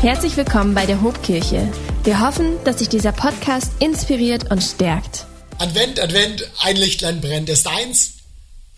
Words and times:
Herzlich 0.00 0.34
willkommen 0.38 0.74
bei 0.74 0.86
der 0.86 1.02
Hobkirche. 1.02 1.70
Wir 2.04 2.20
hoffen, 2.20 2.56
dass 2.64 2.78
sich 2.78 2.88
dieser 2.88 3.12
Podcast 3.12 3.70
inspiriert 3.80 4.50
und 4.50 4.62
stärkt. 4.62 5.26
Advent, 5.58 6.00
Advent, 6.00 6.50
ein 6.58 6.76
Lichtlein 6.76 7.20
brennt. 7.20 7.50
Erst 7.50 7.66
eins 7.66 8.12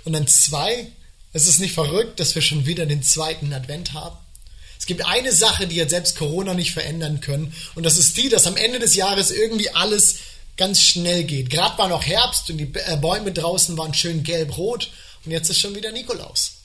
und 0.05 0.15
dann 0.15 0.27
zwei. 0.27 0.89
Es 1.33 1.47
ist 1.47 1.61
nicht 1.61 1.75
verrückt, 1.75 2.19
dass 2.19 2.35
wir 2.35 2.43
schon 2.43 2.67
wieder 2.67 2.87
den 2.87 3.05
zweiten 3.05 3.53
Advent 3.53 3.93
haben. 3.93 4.17
Es 4.77 4.87
gibt 4.87 5.07
eine 5.07 5.31
Sache, 5.31 5.69
die 5.69 5.77
jetzt 5.77 5.91
selbst 5.91 6.19
Corona 6.19 6.55
nicht 6.55 6.73
verändern 6.73 7.21
können. 7.21 7.55
Und 7.77 7.87
das 7.87 7.99
ist 7.99 8.17
die, 8.17 8.29
dass 8.29 8.49
am 8.49 8.57
Ende 8.57 8.81
des 8.81 8.97
Jahres 8.97 9.31
irgendwie 9.31 9.71
alles 9.71 10.17
ganz 10.57 10.83
schnell 10.83 11.23
geht. 11.23 11.51
Gerade 11.51 11.79
war 11.79 11.89
noch 11.89 12.05
Herbst 12.05 12.51
und 12.51 12.59
die 12.59 12.73
äh, 12.75 12.97
Bäume 12.97 13.31
draußen 13.31 13.79
waren 13.79 13.95
schön 13.95 14.25
gelb-rot. 14.25 14.91
Und 15.25 15.31
jetzt 15.31 15.51
ist 15.51 15.61
schon 15.61 15.77
wieder 15.77 15.93
Nikolaus. 15.93 16.62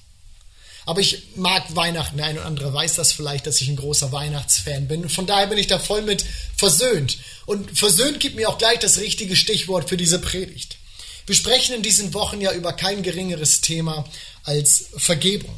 Aber 0.88 1.02
ich 1.02 1.22
mag 1.36 1.76
Weihnachten. 1.76 2.16
Der 2.16 2.28
eine 2.28 2.40
oder 2.40 2.48
andere 2.48 2.74
weiß 2.74 2.96
das 2.96 3.12
vielleicht, 3.12 3.46
dass 3.46 3.60
ich 3.60 3.68
ein 3.68 3.76
großer 3.76 4.14
Weihnachtsfan 4.14 4.88
bin. 4.88 5.10
Von 5.10 5.28
daher 5.28 5.48
bin 5.48 5.58
ich 5.58 5.68
da 5.68 5.80
voll 5.80 6.02
mit 6.02 6.24
versöhnt. 6.56 7.18
Und 7.46 7.78
versöhnt 7.78 8.22
gibt 8.22 8.38
mir 8.38 8.48
auch 8.48 8.58
gleich 8.58 8.80
das 8.80 8.98
richtige 8.98 9.36
Stichwort 9.36 9.90
für 9.90 9.98
diese 9.98 10.18
Predigt. 10.18 10.78
Wir 11.26 11.36
sprechen 11.36 11.76
in 11.76 11.82
diesen 11.82 12.14
Wochen 12.14 12.40
ja 12.40 12.54
über 12.54 12.72
kein 12.72 13.04
geringeres 13.04 13.60
Thema 13.60 14.06
als 14.46 14.86
Vergebung. 14.96 15.54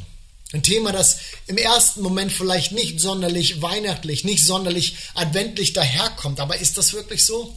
Ein 0.52 0.64
Thema, 0.64 0.90
das 0.90 1.18
im 1.46 1.58
ersten 1.58 2.02
Moment 2.02 2.32
vielleicht 2.32 2.72
nicht 2.72 2.98
sonderlich 2.98 3.62
weihnachtlich, 3.62 4.24
nicht 4.24 4.44
sonderlich 4.44 4.96
adventlich 5.14 5.74
daherkommt. 5.74 6.40
Aber 6.40 6.58
ist 6.58 6.76
das 6.76 6.92
wirklich 6.92 7.24
so? 7.24 7.54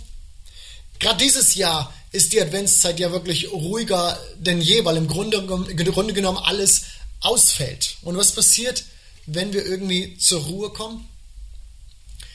Gerade 1.00 1.24
dieses 1.24 1.56
Jahr 1.56 1.92
ist 2.12 2.34
die 2.34 2.42
Adventszeit 2.42 3.00
ja 3.00 3.12
wirklich 3.12 3.52
ruhiger 3.52 4.20
denn 4.38 4.62
je, 4.62 4.86
weil 4.86 4.98
im 4.98 5.08
Grunde, 5.08 5.38
im 5.38 5.76
Grunde 5.76 6.14
genommen 6.14 6.38
alles 6.38 6.84
ausfällt. 7.24 7.98
Und 8.02 8.18
was 8.18 8.34
passiert, 8.34 8.86
wenn 9.26 9.54
wir 9.54 9.66
irgendwie 9.66 10.18
zur 10.18 10.44
Ruhe 10.44 10.70
kommen? 10.70 11.08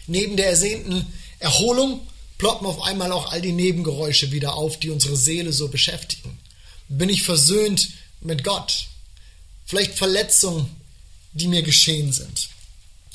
Neben 0.06 0.36
der 0.36 0.48
ersehnten 0.48 1.06
Erholung 1.38 2.06
ploppen 2.38 2.66
auf 2.66 2.82
einmal 2.82 3.12
auch 3.12 3.30
all 3.30 3.42
die 3.42 3.52
Nebengeräusche 3.52 4.32
wieder 4.32 4.54
auf, 4.54 4.78
die 4.78 4.90
unsere 4.90 5.16
Seele 5.16 5.52
so 5.52 5.68
beschäftigen. 5.68 6.38
Bin 6.88 7.08
ich 7.08 7.22
versöhnt 7.22 7.90
mit 8.20 8.44
Gott? 8.44 8.86
Vielleicht 9.66 9.94
Verletzungen, 9.94 10.74
die 11.32 11.48
mir 11.48 11.62
geschehen 11.62 12.12
sind. 12.12 12.48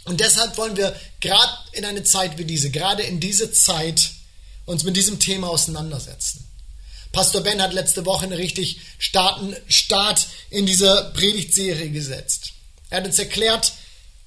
Und 0.05 0.20
deshalb 0.20 0.58
wollen 0.58 0.78
wir 0.78 0.95
gerade 1.22 1.52
in 1.72 1.86
eine 1.86 2.03
Zeit 2.03 2.38
wie 2.38 2.45
diese, 2.45 2.70
gerade 2.70 3.03
in 3.03 3.20
diese 3.20 3.52
Zeit, 3.52 4.11
uns 4.66 4.83
mit 4.83 4.95
diesem 4.95 5.20
Thema 5.20 5.50
auseinandersetzen. 5.50 6.45
Pastor 7.14 7.42
Ben 7.42 7.61
hat 7.61 7.73
letzte 7.73 8.06
Woche 8.06 8.25
einen 8.25 8.33
richtig 8.33 8.80
starken 8.97 9.56
Start 9.67 10.28
in 10.50 10.66
dieser 10.66 11.11
Predigtserie 11.11 11.92
gesetzt. 11.92 12.53
Er 12.89 12.97
hat 12.97 13.05
uns 13.05 13.20
erklärt, 13.20 13.73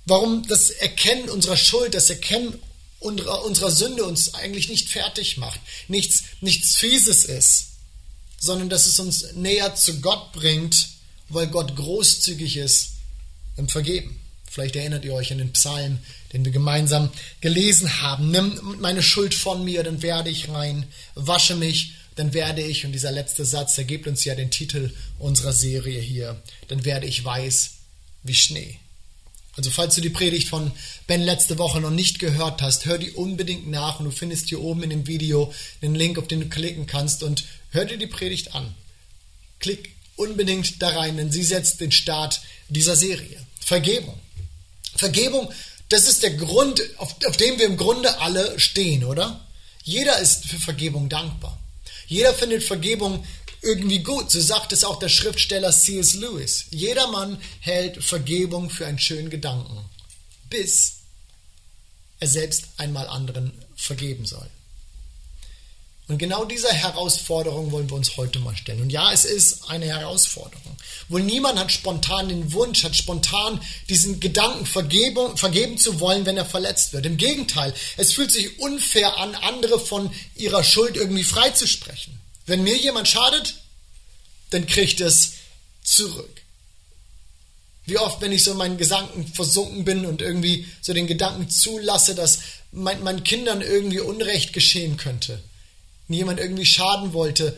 warum 0.06 0.46
das 0.46 0.70
Erkennen 0.70 1.28
unserer 1.28 1.56
Schuld, 1.56 1.94
das 1.94 2.10
Erkennen 2.10 2.58
unserer, 3.00 3.70
Sünde 3.72 4.04
uns 4.04 4.34
eigentlich 4.34 4.68
nicht 4.68 4.88
fertig 4.88 5.36
macht, 5.36 5.60
nichts, 5.88 6.22
nichts 6.40 6.76
Fieses 6.76 7.24
ist, 7.24 7.66
sondern 8.38 8.68
dass 8.68 8.86
es 8.86 9.00
uns 9.00 9.32
näher 9.34 9.74
zu 9.74 10.00
Gott 10.00 10.32
bringt, 10.32 10.88
weil 11.28 11.48
Gott 11.48 11.74
großzügig 11.74 12.56
ist 12.56 12.92
im 13.56 13.68
Vergeben. 13.68 14.20
Vielleicht 14.48 14.76
erinnert 14.76 15.04
ihr 15.04 15.12
euch 15.12 15.32
an 15.32 15.38
den 15.38 15.52
Psalm, 15.52 15.98
den 16.32 16.44
wir 16.44 16.52
gemeinsam 16.52 17.10
gelesen 17.40 18.00
haben. 18.00 18.30
Nimm 18.30 18.78
meine 18.80 19.02
Schuld 19.02 19.34
von 19.34 19.64
mir, 19.64 19.82
dann 19.82 20.02
werde 20.02 20.30
ich 20.30 20.48
rein, 20.48 20.86
wasche 21.14 21.56
mich 21.56 21.95
dann 22.16 22.34
werde 22.34 22.62
ich, 22.62 22.84
und 22.84 22.92
dieser 22.92 23.12
letzte 23.12 23.44
Satz, 23.44 23.76
der 23.76 23.84
gibt 23.84 24.06
uns 24.06 24.24
ja 24.24 24.34
den 24.34 24.50
Titel 24.50 24.92
unserer 25.18 25.52
Serie 25.52 26.00
hier, 26.00 26.40
dann 26.68 26.84
werde 26.84 27.06
ich 27.06 27.24
weiß 27.24 27.72
wie 28.22 28.34
Schnee. 28.34 28.78
Also 29.56 29.70
falls 29.70 29.94
du 29.94 30.00
die 30.00 30.10
Predigt 30.10 30.48
von 30.48 30.70
Ben 31.06 31.22
letzte 31.22 31.58
Woche 31.58 31.80
noch 31.80 31.90
nicht 31.90 32.18
gehört 32.18 32.60
hast, 32.60 32.84
hör 32.84 32.98
die 32.98 33.12
unbedingt 33.12 33.68
nach 33.68 34.00
und 34.00 34.06
du 34.06 34.10
findest 34.10 34.48
hier 34.48 34.60
oben 34.60 34.82
in 34.82 34.90
dem 34.90 35.06
Video 35.06 35.52
den 35.80 35.94
Link, 35.94 36.18
auf 36.18 36.28
den 36.28 36.40
du 36.40 36.48
klicken 36.48 36.86
kannst 36.86 37.22
und 37.22 37.44
hör 37.70 37.84
dir 37.84 37.96
die 37.96 38.06
Predigt 38.06 38.54
an. 38.54 38.74
Klick 39.58 39.94
unbedingt 40.16 40.82
da 40.82 40.90
rein, 40.90 41.16
denn 41.16 41.32
sie 41.32 41.42
setzt 41.42 41.80
den 41.80 41.92
Start 41.92 42.40
dieser 42.68 42.96
Serie. 42.96 43.40
Vergebung. 43.60 44.18
Vergebung, 44.94 45.50
das 45.88 46.08
ist 46.08 46.22
der 46.22 46.34
Grund, 46.34 46.82
auf, 46.98 47.14
auf 47.26 47.36
dem 47.36 47.58
wir 47.58 47.66
im 47.66 47.76
Grunde 47.76 48.18
alle 48.20 48.58
stehen, 48.58 49.04
oder? 49.04 49.46
Jeder 49.84 50.18
ist 50.18 50.46
für 50.46 50.58
Vergebung 50.58 51.08
dankbar. 51.08 51.58
Jeder 52.06 52.34
findet 52.34 52.62
Vergebung 52.62 53.24
irgendwie 53.62 54.00
gut. 54.00 54.30
So 54.30 54.40
sagt 54.40 54.72
es 54.72 54.84
auch 54.84 54.98
der 54.98 55.08
Schriftsteller 55.08 55.72
C.S. 55.72 56.14
Lewis. 56.14 56.66
Jedermann 56.70 57.38
hält 57.60 58.02
Vergebung 58.02 58.70
für 58.70 58.86
einen 58.86 58.98
schönen 58.98 59.30
Gedanken, 59.30 59.78
bis 60.48 60.98
er 62.20 62.28
selbst 62.28 62.68
einmal 62.76 63.08
anderen 63.08 63.52
vergeben 63.74 64.24
soll. 64.24 64.48
Und 66.08 66.18
genau 66.18 66.44
dieser 66.44 66.72
Herausforderung 66.72 67.72
wollen 67.72 67.90
wir 67.90 67.96
uns 67.96 68.16
heute 68.16 68.38
mal 68.38 68.56
stellen. 68.56 68.82
Und 68.82 68.90
ja, 68.90 69.12
es 69.12 69.24
ist 69.24 69.68
eine 69.68 69.86
Herausforderung. 69.86 70.76
Wohl 71.08 71.22
niemand 71.22 71.58
hat 71.58 71.72
spontan 71.72 72.28
den 72.28 72.52
Wunsch, 72.52 72.84
hat 72.84 72.94
spontan 72.94 73.60
diesen 73.88 74.20
Gedanken 74.20 74.66
vergeben, 74.66 75.36
vergeben 75.36 75.78
zu 75.78 75.98
wollen, 75.98 76.24
wenn 76.24 76.36
er 76.36 76.46
verletzt 76.46 76.92
wird. 76.92 77.06
Im 77.06 77.16
Gegenteil, 77.16 77.74
es 77.96 78.12
fühlt 78.12 78.30
sich 78.30 78.60
unfair 78.60 79.18
an, 79.18 79.34
andere 79.34 79.80
von 79.80 80.12
ihrer 80.36 80.62
Schuld 80.62 80.96
irgendwie 80.96 81.24
freizusprechen. 81.24 82.20
Wenn 82.46 82.62
mir 82.62 82.76
jemand 82.76 83.08
schadet, 83.08 83.56
dann 84.50 84.66
kriegt 84.66 85.00
es 85.00 85.32
zurück. 85.82 86.42
Wie 87.84 87.98
oft, 87.98 88.20
wenn 88.20 88.32
ich 88.32 88.44
so 88.44 88.52
in 88.52 88.58
meinen 88.58 88.78
Gedanken 88.78 89.26
versunken 89.26 89.84
bin 89.84 90.06
und 90.06 90.22
irgendwie 90.22 90.68
so 90.80 90.92
den 90.92 91.08
Gedanken 91.08 91.50
zulasse, 91.50 92.14
dass 92.14 92.40
mein, 92.70 93.02
meinen 93.02 93.24
Kindern 93.24 93.60
irgendwie 93.60 94.00
Unrecht 94.00 94.52
geschehen 94.52 94.96
könnte 94.96 95.42
jemand 96.14 96.40
irgendwie 96.40 96.66
schaden 96.66 97.12
wollte. 97.12 97.56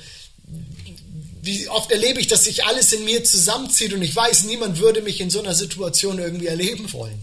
Wie 1.42 1.68
oft 1.68 1.90
erlebe 1.90 2.20
ich, 2.20 2.26
dass 2.26 2.44
sich 2.44 2.64
alles 2.64 2.92
in 2.92 3.04
mir 3.04 3.24
zusammenzieht 3.24 3.92
und 3.92 4.02
ich 4.02 4.14
weiß, 4.14 4.44
niemand 4.44 4.78
würde 4.78 5.02
mich 5.02 5.20
in 5.20 5.30
so 5.30 5.40
einer 5.40 5.54
Situation 5.54 6.18
irgendwie 6.18 6.46
erleben 6.46 6.92
wollen. 6.92 7.22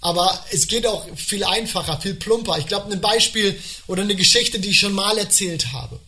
Aber 0.00 0.44
es 0.50 0.68
geht 0.68 0.86
auch 0.86 1.06
viel 1.16 1.44
einfacher, 1.44 2.00
viel 2.00 2.14
plumper. 2.14 2.58
Ich 2.58 2.66
glaube, 2.66 2.92
ein 2.92 3.00
Beispiel 3.00 3.58
oder 3.86 4.02
eine 4.02 4.14
Geschichte, 4.14 4.58
die 4.58 4.70
ich 4.70 4.78
schon 4.78 4.92
mal 4.92 5.18
erzählt 5.18 5.72
habe. 5.72 5.98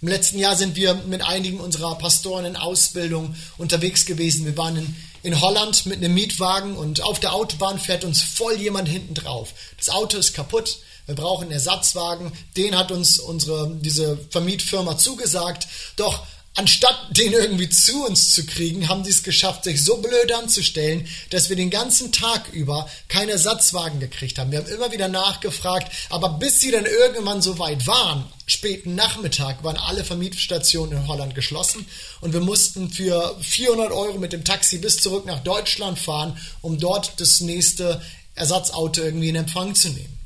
Im 0.00 0.08
letzten 0.08 0.38
Jahr 0.38 0.56
sind 0.56 0.76
wir 0.76 0.94
mit 0.94 1.22
einigen 1.22 1.60
unserer 1.60 1.96
Pastoren 1.96 2.46
in 2.46 2.56
Ausbildung 2.56 3.34
unterwegs 3.58 4.06
gewesen. 4.06 4.46
Wir 4.46 4.56
waren 4.56 4.76
in, 4.76 4.96
in 5.22 5.40
Holland 5.40 5.84
mit 5.84 5.98
einem 5.98 6.14
Mietwagen 6.14 6.76
und 6.76 7.02
auf 7.02 7.20
der 7.20 7.34
Autobahn 7.34 7.78
fährt 7.78 8.04
uns 8.04 8.22
voll 8.22 8.56
jemand 8.56 8.88
hinten 8.88 9.12
drauf. 9.12 9.52
Das 9.76 9.90
Auto 9.90 10.16
ist 10.16 10.32
kaputt 10.32 10.78
wir 11.10 11.16
brauchen 11.16 11.44
einen 11.44 11.52
Ersatzwagen, 11.52 12.30
den 12.56 12.78
hat 12.78 12.92
uns 12.92 13.18
unsere, 13.18 13.68
diese 13.80 14.16
Vermietfirma 14.30 14.96
zugesagt. 14.96 15.66
Doch 15.96 16.22
anstatt 16.54 16.96
den 17.10 17.32
irgendwie 17.32 17.68
zu 17.68 18.06
uns 18.06 18.32
zu 18.32 18.46
kriegen, 18.46 18.88
haben 18.88 19.02
sie 19.02 19.10
es 19.10 19.24
geschafft, 19.24 19.64
sich 19.64 19.84
so 19.84 19.96
blöd 19.96 20.32
anzustellen, 20.32 21.08
dass 21.30 21.48
wir 21.48 21.56
den 21.56 21.70
ganzen 21.70 22.12
Tag 22.12 22.52
über 22.52 22.88
keinen 23.08 23.30
Ersatzwagen 23.30 23.98
gekriegt 23.98 24.38
haben. 24.38 24.52
Wir 24.52 24.60
haben 24.60 24.68
immer 24.68 24.92
wieder 24.92 25.08
nachgefragt, 25.08 25.90
aber 26.10 26.28
bis 26.28 26.60
sie 26.60 26.70
dann 26.70 26.86
irgendwann 26.86 27.42
so 27.42 27.58
weit 27.58 27.88
waren, 27.88 28.24
späten 28.46 28.94
Nachmittag, 28.94 29.64
waren 29.64 29.78
alle 29.78 30.04
Vermietstationen 30.04 30.96
in 30.96 31.08
Holland 31.08 31.34
geschlossen 31.34 31.86
und 32.20 32.34
wir 32.34 32.40
mussten 32.40 32.88
für 32.92 33.36
400 33.40 33.90
Euro 33.90 34.18
mit 34.18 34.32
dem 34.32 34.44
Taxi 34.44 34.78
bis 34.78 34.98
zurück 34.98 35.26
nach 35.26 35.42
Deutschland 35.42 35.98
fahren, 35.98 36.38
um 36.62 36.78
dort 36.78 37.20
das 37.20 37.40
nächste 37.40 38.00
Ersatzauto 38.36 39.02
irgendwie 39.02 39.30
in 39.30 39.36
Empfang 39.36 39.74
zu 39.74 39.88
nehmen 39.88 40.19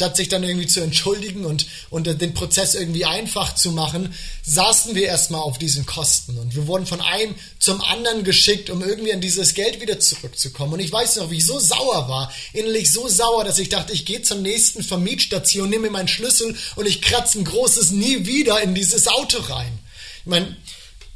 statt 0.00 0.16
sich 0.16 0.28
dann 0.28 0.42
irgendwie 0.42 0.66
zu 0.66 0.80
entschuldigen 0.80 1.44
und, 1.44 1.66
und 1.90 2.06
den 2.06 2.32
Prozess 2.32 2.74
irgendwie 2.74 3.04
einfach 3.04 3.54
zu 3.54 3.70
machen, 3.70 4.14
saßen 4.42 4.94
wir 4.94 5.04
erstmal 5.04 5.42
auf 5.42 5.58
diesen 5.58 5.84
Kosten 5.84 6.38
und 6.38 6.56
wir 6.56 6.66
wurden 6.66 6.86
von 6.86 7.02
einem 7.02 7.34
zum 7.58 7.82
anderen 7.82 8.24
geschickt, 8.24 8.70
um 8.70 8.82
irgendwie 8.82 9.12
an 9.12 9.20
dieses 9.20 9.52
Geld 9.52 9.82
wieder 9.82 10.00
zurückzukommen. 10.00 10.72
Und 10.72 10.80
ich 10.80 10.90
weiß 10.90 11.16
noch, 11.16 11.30
wie 11.30 11.36
ich 11.36 11.44
so 11.44 11.58
sauer 11.58 12.08
war, 12.08 12.32
innerlich 12.54 12.90
so 12.90 13.08
sauer, 13.08 13.44
dass 13.44 13.58
ich 13.58 13.68
dachte, 13.68 13.92
ich 13.92 14.06
gehe 14.06 14.22
zur 14.22 14.38
nächsten 14.38 14.82
Vermietstation, 14.82 15.68
nehme 15.68 15.88
mir 15.88 15.90
meinen 15.90 16.08
Schlüssel 16.08 16.56
und 16.76 16.86
ich 16.86 17.02
kratze 17.02 17.38
ein 17.38 17.44
großes 17.44 17.90
Nie 17.90 18.24
wieder 18.24 18.62
in 18.62 18.74
dieses 18.74 19.06
Auto 19.06 19.36
rein. 19.50 19.78
Ich 20.20 20.30
meine, 20.30 20.56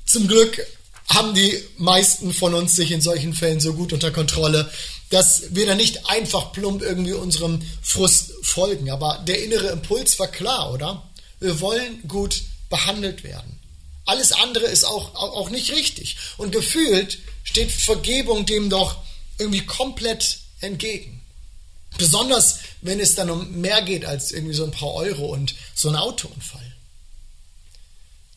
zum 0.04 0.28
Glück 0.28 0.60
haben 1.08 1.32
die 1.32 1.58
meisten 1.78 2.34
von 2.34 2.52
uns 2.52 2.76
sich 2.76 2.90
in 2.90 3.00
solchen 3.00 3.32
Fällen 3.32 3.60
so 3.60 3.72
gut 3.72 3.94
unter 3.94 4.10
Kontrolle, 4.10 4.70
dass 5.08 5.54
wir 5.54 5.64
da 5.64 5.74
nicht 5.74 6.10
einfach 6.10 6.52
plump 6.52 6.82
irgendwie 6.82 7.12
unserem 7.12 7.62
Frust 7.82 8.33
folgen. 8.44 8.90
Aber 8.90 9.22
der 9.26 9.42
innere 9.42 9.68
Impuls 9.68 10.18
war 10.18 10.28
klar, 10.28 10.72
oder? 10.72 11.08
Wir 11.40 11.60
wollen 11.60 12.06
gut 12.08 12.42
behandelt 12.70 13.24
werden. 13.24 13.58
Alles 14.06 14.32
andere 14.32 14.66
ist 14.66 14.84
auch, 14.84 15.14
auch 15.14 15.50
nicht 15.50 15.72
richtig. 15.72 16.16
Und 16.36 16.52
gefühlt 16.52 17.18
steht 17.42 17.72
Vergebung 17.72 18.46
dem 18.46 18.70
doch 18.70 18.98
irgendwie 19.38 19.64
komplett 19.64 20.38
entgegen. 20.60 21.22
Besonders 21.96 22.58
wenn 22.80 23.00
es 23.00 23.14
dann 23.14 23.30
um 23.30 23.60
mehr 23.60 23.82
geht 23.82 24.04
als 24.04 24.32
irgendwie 24.32 24.54
so 24.54 24.64
ein 24.64 24.70
paar 24.70 24.92
Euro 24.92 25.26
und 25.26 25.54
so 25.74 25.88
ein 25.88 25.96
Autounfall. 25.96 26.72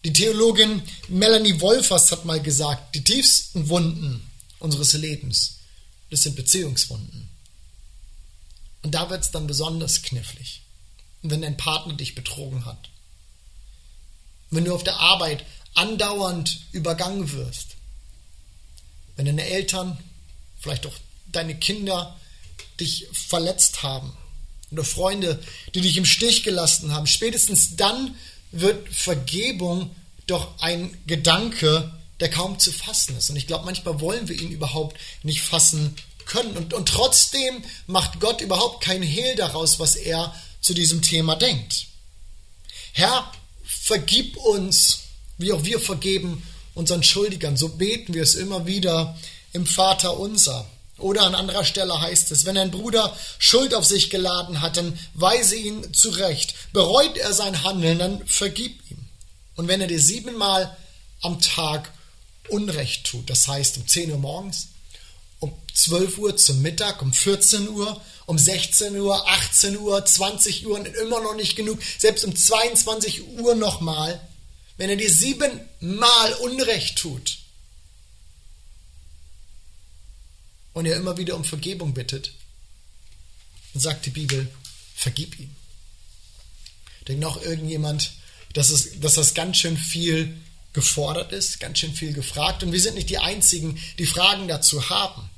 Die 0.06 0.14
Theologin 0.14 0.84
Melanie 1.10 1.60
Wolfers 1.60 2.12
hat 2.12 2.24
mal 2.24 2.42
gesagt, 2.42 2.96
die 2.96 3.04
tiefsten 3.04 3.68
Wunden 3.68 4.30
unseres 4.60 4.94
Lebens 4.94 5.58
das 6.10 6.24
sind 6.24 6.36
Beziehungswunden. 6.36 7.27
Und 8.88 8.94
da 8.94 9.10
wird 9.10 9.22
es 9.22 9.32
dann 9.32 9.48
besonders 9.48 10.02
knifflig, 10.02 10.62
wenn 11.22 11.42
dein 11.42 11.58
Partner 11.58 11.94
dich 11.94 12.16
betrogen 12.16 12.64
hat. 12.64 12.88
Wenn 14.50 14.64
du 14.64 14.74
auf 14.74 14.86
der 14.86 14.98
Arbeit 14.98 15.46
andauernd 15.74 16.62
übergangen 16.72 17.34
wirst. 17.34 17.76
Wenn 19.18 19.26
deine 19.26 19.44
Eltern, 19.44 19.98
vielleicht 20.58 20.86
auch 20.86 20.94
deine 21.34 21.60
Kinder 21.60 22.18
dich 22.80 23.08
verletzt 23.12 23.84
haben. 23.84 24.16
Oder 24.72 24.86
Freunde, 24.86 25.44
die 25.76 25.82
dich 25.82 25.98
im 25.98 26.06
Stich 26.06 26.44
gelassen 26.44 26.94
haben. 26.94 27.08
Spätestens 27.08 27.76
dann 27.76 28.16
wird 28.54 28.88
Vergebung 28.88 29.94
doch 30.28 30.62
ein 30.62 30.98
Gedanke, 31.08 31.92
der 32.22 32.30
kaum 32.30 32.58
zu 32.58 32.72
fassen 32.72 33.18
ist. 33.18 33.30
Und 33.30 33.36
ich 33.36 33.48
glaube, 33.48 33.66
manchmal 33.66 34.00
wollen 34.00 34.30
wir 34.30 34.40
ihn 34.40 34.52
überhaupt 34.52 34.96
nicht 35.24 35.42
fassen 35.42 35.94
können. 36.28 36.56
Und, 36.56 36.74
und 36.74 36.90
trotzdem 36.90 37.64
macht 37.88 38.20
Gott 38.20 38.42
überhaupt 38.42 38.84
kein 38.84 39.02
Hehl 39.02 39.36
daraus, 39.36 39.80
was 39.80 39.96
er 39.96 40.34
zu 40.62 40.74
diesem 40.74 41.02
Thema 41.02 41.36
denkt. 41.36 41.88
Herr, 42.94 43.32
vergib 43.64 44.38
uns, 44.38 45.00
wie 45.38 45.54
auch 45.54 45.64
wir 45.64 45.80
vergeben 45.80 46.44
unseren 46.74 47.04
Schuldigern. 47.04 47.58
So 47.58 47.70
beten 47.70 48.14
wir 48.14 48.24
es 48.24 48.36
immer 48.36 48.66
wieder 48.66 49.18
im 49.54 49.66
Vater 49.66 50.20
unser. 50.20 50.68
Oder 50.98 51.24
an 51.24 51.36
anderer 51.36 51.64
Stelle 51.64 52.02
heißt 52.02 52.32
es, 52.32 52.46
wenn 52.46 52.58
ein 52.58 52.72
Bruder 52.72 53.16
Schuld 53.38 53.76
auf 53.76 53.86
sich 53.86 54.10
geladen 54.10 54.62
hat, 54.62 54.78
dann 54.78 54.98
weise 55.14 55.56
ihn 55.56 55.94
zurecht. 55.94 56.56
Bereut 56.74 57.18
er 57.18 57.34
sein 57.34 57.64
Handeln, 57.64 58.00
dann 58.00 58.28
vergib 58.28 58.80
ihm. 58.90 58.98
Und 59.56 59.68
wenn 59.68 59.82
er 59.82 59.88
dir 59.88 60.02
siebenmal 60.02 60.76
am 61.22 61.40
Tag 61.40 61.92
Unrecht 62.50 63.06
tut, 63.06 63.30
das 63.30 63.48
heißt 63.48 63.78
um 63.78 63.88
10 63.88 64.12
Uhr 64.12 64.18
morgens, 64.18 64.70
um 65.40 65.54
12 65.74 66.18
Uhr 66.18 66.38
zum 66.38 66.62
Mittag, 66.62 67.02
um 67.02 67.14
14 67.14 67.70
Uhr, 67.70 68.02
um 68.26 68.38
16 68.38 68.96
Uhr, 68.98 69.28
18 69.30 69.78
Uhr, 69.78 70.04
20 70.06 70.66
Uhr 70.66 70.76
und 70.78 70.88
immer 70.88 71.22
noch 71.22 71.36
nicht 71.36 71.56
genug, 71.56 71.80
selbst 71.98 72.26
um 72.26 72.36
22 72.36 73.28
Uhr 73.40 73.56
nochmal, 73.56 74.20
wenn 74.78 74.90
er 74.90 74.96
dir 74.96 75.12
siebenmal 75.12 76.34
Unrecht 76.42 76.98
tut 76.98 77.40
und 80.74 80.86
er 80.86 80.98
immer 80.98 81.18
wieder 81.18 81.36
um 81.36 81.44
Vergebung 81.44 81.94
bittet, 81.94 82.34
dann 83.74 83.82
sagt 83.82 84.06
die 84.06 84.12
Bibel, 84.12 84.48
vergib 84.96 85.40
ihm. 85.40 85.50
Denkt 87.08 87.22
noch 87.22 87.42
irgendjemand, 87.42 88.12
dass, 88.54 88.70
es, 88.70 89.00
dass 89.00 89.16
das 89.16 89.34
ganz 89.34 89.58
schön 89.58 89.78
viel 89.78 90.36
gefordert 90.74 91.32
ist, 91.32 91.60
ganz 91.60 91.80
schön 91.80 91.94
viel 91.94 92.14
gefragt. 92.14 92.64
Und 92.64 92.72
wir 92.72 92.82
sind 92.82 92.96
nicht 92.96 93.10
die 93.10 93.18
Einzigen, 93.18 93.82
die 93.98 94.06
Fragen 94.06 94.48
dazu 94.48 94.90
haben. 94.90 95.30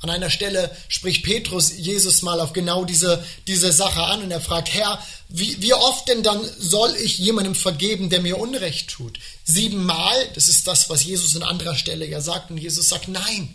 An 0.00 0.10
einer 0.10 0.30
Stelle 0.30 0.76
spricht 0.88 1.24
Petrus 1.24 1.72
Jesus 1.76 2.22
mal 2.22 2.38
auf 2.40 2.52
genau 2.52 2.84
diese, 2.84 3.24
diese 3.46 3.72
Sache 3.72 4.02
an 4.02 4.22
und 4.22 4.30
er 4.30 4.42
fragt, 4.42 4.72
Herr, 4.72 5.02
wie, 5.28 5.60
wie 5.62 5.72
oft 5.72 6.06
denn 6.08 6.22
dann 6.22 6.40
soll 6.58 6.94
ich 6.96 7.18
jemandem 7.18 7.54
vergeben, 7.54 8.10
der 8.10 8.20
mir 8.20 8.38
Unrecht 8.38 8.90
tut? 8.90 9.18
Siebenmal, 9.44 10.14
das 10.34 10.48
ist 10.48 10.66
das, 10.66 10.90
was 10.90 11.02
Jesus 11.02 11.34
an 11.34 11.42
anderer 11.42 11.76
Stelle 11.76 12.06
ja 12.06 12.20
sagt. 12.20 12.50
Und 12.50 12.58
Jesus 12.58 12.88
sagt, 12.88 13.08
nein, 13.08 13.54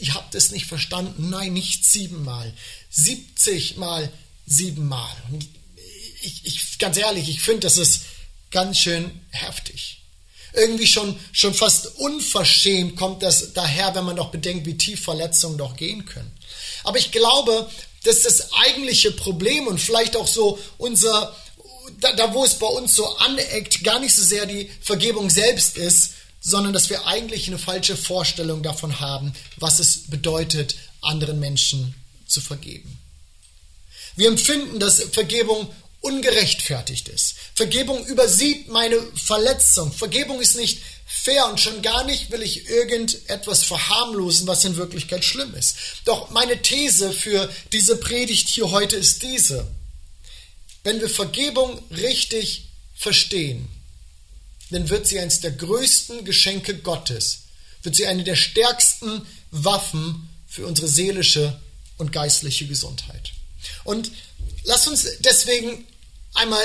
ihr 0.00 0.14
habt 0.14 0.34
es 0.34 0.50
nicht 0.50 0.66
verstanden. 0.66 1.30
Nein, 1.30 1.52
nicht 1.52 1.84
siebenmal. 1.84 2.52
Siebzigmal 2.90 4.10
siebenmal. 4.44 5.16
Und 5.30 5.46
ich, 6.22 6.44
ich, 6.44 6.78
ganz 6.78 6.96
ehrlich, 6.96 7.28
ich 7.28 7.40
finde, 7.40 7.60
das 7.60 7.78
ist 7.78 8.02
ganz 8.50 8.78
schön 8.78 9.20
heftig. 9.30 10.02
Irgendwie 10.56 10.86
schon, 10.86 11.18
schon 11.32 11.54
fast 11.54 11.98
unverschämt 11.98 12.96
kommt 12.96 13.22
das 13.22 13.52
daher, 13.52 13.94
wenn 13.94 14.04
man 14.04 14.16
doch 14.16 14.30
bedenkt, 14.30 14.66
wie 14.66 14.76
tief 14.76 15.02
Verletzungen 15.04 15.58
doch 15.58 15.76
gehen 15.76 16.06
können. 16.06 16.30
Aber 16.84 16.98
ich 16.98 17.12
glaube, 17.12 17.68
dass 18.04 18.22
das 18.22 18.52
eigentliche 18.52 19.10
Problem 19.10 19.66
und 19.66 19.80
vielleicht 19.80 20.16
auch 20.16 20.26
so 20.26 20.58
unser, 20.78 21.36
da, 22.00 22.12
da 22.12 22.32
wo 22.32 22.44
es 22.44 22.54
bei 22.54 22.66
uns 22.66 22.94
so 22.94 23.06
aneckt, 23.18 23.84
gar 23.84 23.98
nicht 23.98 24.14
so 24.14 24.22
sehr 24.22 24.46
die 24.46 24.70
Vergebung 24.80 25.28
selbst 25.30 25.76
ist, 25.76 26.12
sondern 26.40 26.72
dass 26.72 26.90
wir 26.90 27.06
eigentlich 27.06 27.48
eine 27.48 27.58
falsche 27.58 27.96
Vorstellung 27.96 28.62
davon 28.62 29.00
haben, 29.00 29.32
was 29.56 29.80
es 29.80 30.08
bedeutet, 30.08 30.76
anderen 31.00 31.40
Menschen 31.40 31.94
zu 32.26 32.40
vergeben. 32.40 32.98
Wir 34.14 34.28
empfinden, 34.28 34.78
dass 34.78 35.02
Vergebung 35.12 35.68
ungerechtfertigt 36.00 37.08
ist. 37.08 37.35
Vergebung 37.56 38.04
übersieht 38.04 38.68
meine 38.68 39.00
Verletzung. 39.14 39.90
Vergebung 39.90 40.40
ist 40.42 40.56
nicht 40.56 40.82
fair 41.06 41.46
und 41.46 41.58
schon 41.58 41.80
gar 41.80 42.04
nicht 42.04 42.30
will 42.30 42.42
ich 42.42 42.68
irgendetwas 42.68 43.64
verharmlosen, 43.64 44.46
was 44.46 44.66
in 44.66 44.76
Wirklichkeit 44.76 45.24
schlimm 45.24 45.54
ist. 45.54 45.76
Doch 46.04 46.30
meine 46.30 46.60
These 46.60 47.12
für 47.12 47.50
diese 47.72 47.96
Predigt 47.96 48.48
hier 48.48 48.70
heute 48.70 48.96
ist 48.96 49.22
diese. 49.22 49.66
Wenn 50.84 51.00
wir 51.00 51.08
Vergebung 51.08 51.82
richtig 51.90 52.68
verstehen, 52.94 53.68
dann 54.70 54.90
wird 54.90 55.06
sie 55.06 55.18
eines 55.18 55.40
der 55.40 55.52
größten 55.52 56.26
Geschenke 56.26 56.76
Gottes, 56.76 57.44
wird 57.82 57.96
sie 57.96 58.06
eine 58.06 58.22
der 58.22 58.36
stärksten 58.36 59.26
Waffen 59.50 60.28
für 60.46 60.66
unsere 60.66 60.88
seelische 60.88 61.58
und 61.96 62.12
geistliche 62.12 62.66
Gesundheit. 62.66 63.32
Und 63.84 64.10
lass 64.64 64.86
uns 64.86 65.06
deswegen 65.20 65.86
einmal 66.34 66.62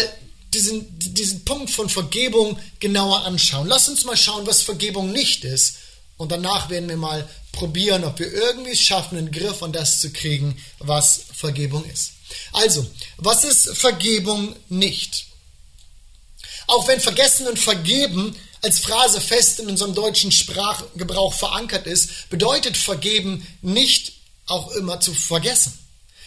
diesen, 0.53 0.87
diesen 0.99 1.45
Punkt 1.45 1.71
von 1.71 1.89
Vergebung 1.89 2.59
genauer 2.79 3.25
anschauen. 3.25 3.67
Lass 3.67 3.87
uns 3.89 4.03
mal 4.05 4.17
schauen, 4.17 4.45
was 4.45 4.61
Vergebung 4.61 5.11
nicht 5.11 5.43
ist. 5.43 5.75
Und 6.17 6.31
danach 6.31 6.69
werden 6.69 6.89
wir 6.89 6.97
mal 6.97 7.27
probieren, 7.51 8.03
ob 8.03 8.19
wir 8.19 8.31
irgendwie 8.31 8.71
es 8.71 8.81
schaffen, 8.81 9.17
einen 9.17 9.31
Griff 9.31 9.63
an 9.63 9.73
das 9.73 10.01
zu 10.01 10.11
kriegen, 10.11 10.55
was 10.79 11.21
Vergebung 11.33 11.83
ist. 11.85 12.11
Also, 12.53 12.85
was 13.17 13.43
ist 13.43 13.77
Vergebung 13.77 14.55
nicht? 14.69 15.25
Auch 16.67 16.87
wenn 16.87 16.99
vergessen 16.99 17.47
und 17.47 17.59
vergeben 17.59 18.35
als 18.61 18.79
Phrase 18.79 19.19
fest 19.19 19.59
in 19.59 19.67
unserem 19.67 19.95
deutschen 19.95 20.31
Sprachgebrauch 20.31 21.33
verankert 21.33 21.87
ist, 21.87 22.29
bedeutet 22.29 22.77
vergeben 22.77 23.45
nicht 23.61 24.13
auch 24.45 24.71
immer 24.71 24.99
zu 24.99 25.13
vergessen. 25.13 25.77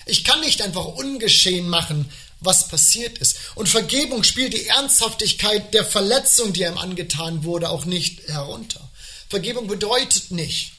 Ich 0.07 0.25
kann 0.25 0.41
nicht 0.41 0.61
einfach 0.61 0.85
ungeschehen 0.85 1.69
machen, 1.69 2.11
was 2.45 2.69
passiert 2.69 3.19
ist. 3.19 3.37
Und 3.55 3.69
Vergebung 3.69 4.25
spielt 4.25 4.53
die 4.53 4.67
Ernsthaftigkeit 4.67 5.75
der 5.75 5.85
Verletzung, 5.85 6.53
die 6.53 6.67
einem 6.67 6.79
angetan 6.79 7.45
wurde, 7.45 7.71
auch 7.71 7.85
nicht 7.85 8.29
herunter. 8.29 8.89
Vergebung 9.29 9.67
bedeutet 9.67 10.31
nicht, 10.31 10.73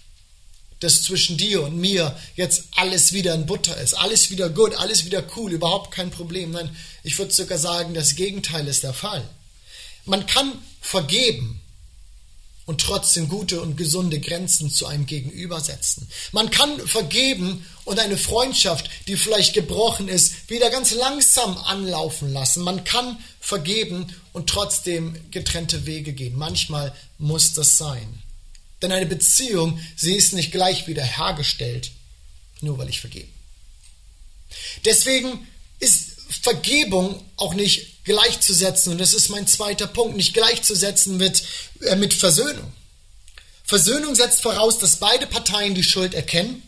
dass 0.80 1.04
zwischen 1.04 1.38
dir 1.38 1.64
und 1.64 1.78
mir 1.78 2.18
jetzt 2.36 2.66
alles 2.76 3.14
wieder 3.14 3.34
in 3.34 3.46
Butter 3.46 3.76
ist, 3.78 3.94
alles 3.94 4.30
wieder 4.30 4.50
gut, 4.50 4.76
alles 4.76 5.06
wieder 5.06 5.24
cool, 5.36 5.52
überhaupt 5.52 5.92
kein 5.92 6.12
Problem. 6.12 6.52
Nein, 6.52 6.76
ich 7.04 7.18
würde 7.18 7.34
sogar 7.34 7.58
sagen, 7.58 7.94
das 7.94 8.16
Gegenteil 8.16 8.68
ist 8.68 8.84
der 8.84 8.94
Fall. 8.94 9.28
Man 10.06 10.28
kann 10.28 10.54
vergeben, 10.82 11.62
und 12.66 12.82
trotzdem 12.82 13.30
gute 13.30 13.62
und 13.62 13.78
gesunde 13.78 14.20
Grenzen 14.20 14.72
zu 14.72 14.88
einem 14.88 15.06
Gegenüber 15.06 15.60
setzen. 15.62 16.08
Man 16.32 16.50
kann 16.50 16.80
vergeben 16.88 17.66
und 17.84 18.00
eine 18.00 18.18
Freundschaft, 18.18 18.90
die 19.08 19.18
vielleicht 19.18 19.54
gebrochen 19.54 20.08
ist, 20.08 20.50
wieder 20.50 20.70
ganz 20.72 20.92
langsam 20.92 21.58
anlaufen 21.58 22.34
lassen. 22.34 22.64
Man 22.64 22.84
kann 22.84 23.20
vergeben 23.40 24.08
und 24.34 24.50
trotzdem 24.50 25.16
getrennte 25.30 25.86
Wege 25.86 26.14
gehen. 26.14 26.36
Manchmal 26.36 26.94
muss 27.20 27.54
das 27.54 27.78
sein. 27.78 28.22
Denn 28.82 28.92
eine 28.92 29.06
Beziehung, 29.06 29.80
sie 29.96 30.16
ist 30.16 30.34
nicht 30.34 30.52
gleich 30.52 30.88
wieder 30.88 31.04
hergestellt, 31.04 31.92
nur 32.62 32.78
weil 32.78 32.90
ich 32.90 33.00
vergebe. 33.02 33.30
Deswegen 34.86 35.48
ist 35.80 36.05
Vergebung 36.30 37.24
auch 37.38 37.54
nicht 37.54 38.04
gleichzusetzen, 38.04 38.94
und 38.94 39.00
das 39.00 39.14
ist 39.14 39.30
mein 39.30 39.48
zweiter 39.48 39.88
Punkt, 39.88 40.16
nicht 40.16 40.34
gleichzusetzen 40.34 41.18
mit, 41.18 41.44
äh, 41.82 41.96
mit 41.96 42.14
Versöhnung. 42.14 42.72
Versöhnung 43.64 44.14
setzt 44.16 44.42
voraus, 44.42 44.78
dass 44.78 44.98
beide 44.98 45.26
Parteien 45.26 45.74
die 45.74 45.84
Schuld 45.84 46.14
erkennen 46.14 46.62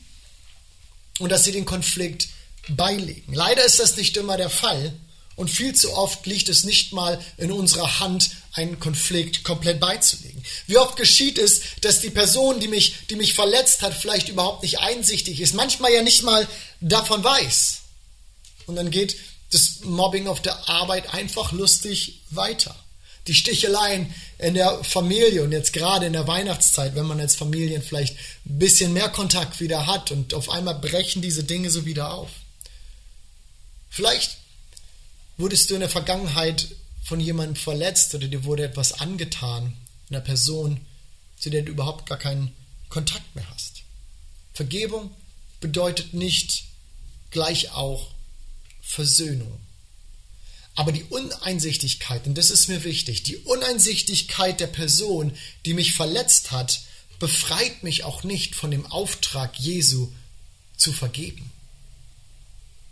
und 1.19 1.31
dass 1.31 1.43
sie 1.43 1.51
den 1.51 1.65
Konflikt 1.65 2.29
beilegen. 2.69 3.33
Leider 3.33 3.63
ist 3.63 3.79
das 3.79 3.95
nicht 3.97 4.17
immer 4.17 4.35
der 4.35 4.49
Fall 4.49 4.93
und 5.35 5.49
viel 5.49 5.75
zu 5.75 5.93
oft 5.93 6.25
liegt 6.25 6.49
es 6.49 6.63
nicht 6.63 6.93
mal 6.93 7.23
in 7.37 7.51
unserer 7.51 7.99
Hand, 7.99 8.31
einen 8.53 8.79
Konflikt 8.79 9.43
komplett 9.43 9.79
beizulegen. 9.79 10.43
Wie 10.65 10.77
oft 10.77 10.95
geschieht 10.95 11.37
es, 11.37 11.61
dass 11.81 12.01
die 12.01 12.09
Person, 12.09 12.59
die 12.59 12.67
mich, 12.67 12.95
die 13.11 13.15
mich 13.15 13.35
verletzt 13.35 13.83
hat, 13.83 13.93
vielleicht 13.93 14.29
überhaupt 14.29 14.63
nicht 14.63 14.79
einsichtig 14.79 15.39
ist, 15.39 15.53
manchmal 15.53 15.93
ja 15.93 16.01
nicht 16.01 16.23
mal 16.23 16.47
davon 16.81 17.23
weiß. 17.23 17.81
Und 18.65 18.75
dann 18.75 18.89
geht 18.89 19.15
das 19.51 19.81
Mobbing 19.83 20.27
auf 20.27 20.41
der 20.41 20.69
Arbeit 20.69 21.13
einfach 21.13 21.51
lustig 21.51 22.21
weiter. 22.29 22.75
Die 23.27 23.33
Sticheleien 23.33 24.13
in 24.37 24.53
der 24.53 24.83
Familie 24.83 25.43
und 25.43 25.51
jetzt 25.51 25.73
gerade 25.73 26.05
in 26.05 26.13
der 26.13 26.27
Weihnachtszeit, 26.27 26.95
wenn 26.95 27.05
man 27.05 27.19
als 27.19 27.35
Familien 27.35 27.81
vielleicht 27.81 28.15
ein 28.45 28.59
bisschen 28.59 28.93
mehr 28.93 29.09
Kontakt 29.09 29.59
wieder 29.59 29.85
hat 29.85 30.11
und 30.11 30.33
auf 30.33 30.49
einmal 30.49 30.75
brechen 30.75 31.21
diese 31.21 31.43
Dinge 31.43 31.69
so 31.69 31.85
wieder 31.85 32.13
auf. 32.13 32.29
Vielleicht 33.89 34.37
wurdest 35.37 35.69
du 35.69 35.73
in 35.73 35.81
der 35.81 35.89
Vergangenheit 35.89 36.67
von 37.03 37.19
jemandem 37.19 37.55
verletzt 37.55 38.15
oder 38.15 38.27
dir 38.27 38.43
wurde 38.43 38.63
etwas 38.63 38.93
angetan, 38.93 39.73
einer 40.09 40.21
Person, 40.21 40.85
zu 41.39 41.49
der 41.49 41.61
du 41.61 41.71
überhaupt 41.71 42.05
gar 42.05 42.17
keinen 42.17 42.53
Kontakt 42.89 43.35
mehr 43.35 43.49
hast. 43.49 43.83
Vergebung 44.53 45.11
bedeutet 45.59 46.13
nicht 46.13 46.65
gleich 47.31 47.71
auch 47.71 48.11
Versöhnung. 48.87 49.59
Aber 50.75 50.91
die 50.91 51.03
Uneinsichtigkeit, 51.03 52.25
und 52.25 52.37
das 52.37 52.49
ist 52.49 52.67
mir 52.67 52.83
wichtig, 52.83 53.23
die 53.23 53.37
Uneinsichtigkeit 53.37 54.59
der 54.59 54.67
Person, 54.67 55.35
die 55.65 55.73
mich 55.73 55.93
verletzt 55.93 56.51
hat, 56.51 56.81
befreit 57.19 57.83
mich 57.83 58.03
auch 58.03 58.23
nicht 58.23 58.55
von 58.55 58.71
dem 58.71 58.85
Auftrag 58.85 59.59
Jesu 59.59 60.09
zu 60.77 60.93
vergeben. 60.93 61.51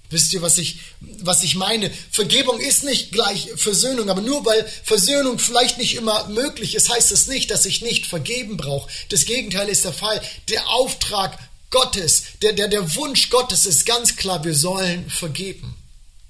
Wisst 0.09 0.33
ihr, 0.33 0.41
was 0.41 0.57
ich, 0.57 0.79
was 0.99 1.43
ich 1.43 1.55
meine? 1.55 1.91
Vergebung 2.11 2.59
ist 2.59 2.83
nicht 2.83 3.11
gleich 3.11 3.49
Versöhnung, 3.55 4.09
aber 4.09 4.21
nur 4.21 4.45
weil 4.45 4.67
Versöhnung 4.83 5.39
vielleicht 5.39 5.77
nicht 5.77 5.95
immer 5.95 6.27
möglich 6.27 6.75
ist, 6.75 6.89
heißt 6.89 7.11
das 7.11 7.27
nicht, 7.27 7.49
dass 7.51 7.65
ich 7.65 7.81
nicht 7.81 8.05
vergeben 8.05 8.57
brauche. 8.57 8.89
Das 9.09 9.25
Gegenteil 9.25 9.69
ist 9.69 9.85
der 9.85 9.93
Fall. 9.93 10.21
Der 10.49 10.67
Auftrag 10.69 11.37
Gottes, 11.69 12.23
der, 12.41 12.53
der, 12.53 12.67
der 12.67 12.95
Wunsch 12.95 13.29
Gottes 13.29 13.65
ist 13.65 13.85
ganz 13.85 14.15
klar, 14.15 14.43
wir 14.43 14.55
sollen 14.55 15.09
vergeben. 15.09 15.75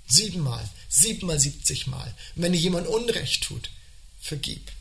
Siebenmal 0.08 0.70
siebenmal, 0.96 1.40
siebzigmal. 1.40 2.14
Und 2.36 2.42
wenn 2.42 2.54
dir 2.54 2.60
jemand 2.60 2.88
Unrecht 2.88 3.44
tut, 3.44 3.70
vergib. 4.22 4.72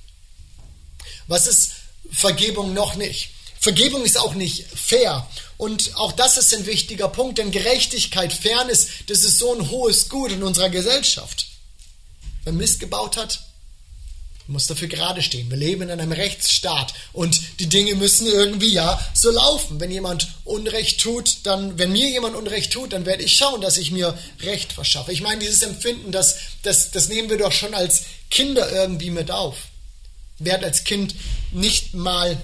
Was 1.26 1.46
ist 1.46 1.72
Vergebung 2.10 2.72
noch 2.72 2.94
nicht? 2.94 3.30
Vergebung 3.58 4.04
ist 4.04 4.18
auch 4.18 4.34
nicht 4.34 4.66
fair. 4.66 5.28
Und 5.56 5.96
auch 5.96 6.12
das 6.12 6.36
ist 6.36 6.54
ein 6.54 6.66
wichtiger 6.66 7.08
Punkt, 7.08 7.38
denn 7.38 7.50
Gerechtigkeit, 7.50 8.32
Fairness, 8.32 8.88
das 9.06 9.24
ist 9.24 9.38
so 9.38 9.54
ein 9.54 9.70
hohes 9.70 10.08
Gut 10.08 10.32
in 10.32 10.42
unserer 10.42 10.68
Gesellschaft. 10.68 11.46
Wer 12.44 12.52
Mist 12.52 12.80
gebaut 12.80 13.16
hat, 13.16 13.42
muss 14.46 14.66
dafür 14.66 14.88
gerade 14.88 15.22
stehen. 15.22 15.50
Wir 15.50 15.56
leben 15.56 15.82
in 15.82 15.90
einem 15.90 16.12
Rechtsstaat 16.12 16.92
und 17.12 17.40
die 17.60 17.68
Dinge 17.68 17.94
müssen 17.94 18.26
irgendwie 18.26 18.72
ja 18.72 19.00
so 19.14 19.30
laufen. 19.30 19.80
Wenn 19.80 19.90
jemand 19.90 20.28
Unrecht 20.44 21.00
tut, 21.00 21.38
dann, 21.44 21.78
wenn 21.78 21.92
mir 21.92 22.08
jemand 22.10 22.36
Unrecht 22.36 22.72
tut, 22.72 22.92
dann 22.92 23.06
werde 23.06 23.22
ich 23.22 23.36
schauen, 23.36 23.60
dass 23.60 23.78
ich 23.78 23.90
mir 23.90 24.18
Recht 24.40 24.72
verschaffe. 24.72 25.12
Ich 25.12 25.22
meine, 25.22 25.40
dieses 25.40 25.62
Empfinden, 25.62 26.12
das, 26.12 26.36
das, 26.62 26.90
das 26.90 27.08
nehmen 27.08 27.30
wir 27.30 27.38
doch 27.38 27.52
schon 27.52 27.74
als 27.74 28.02
Kinder 28.30 28.70
irgendwie 28.70 29.10
mit 29.10 29.30
auf. 29.30 29.56
Wer 30.38 30.54
hat 30.54 30.64
als 30.64 30.84
Kind 30.84 31.14
nicht 31.52 31.94
mal 31.94 32.36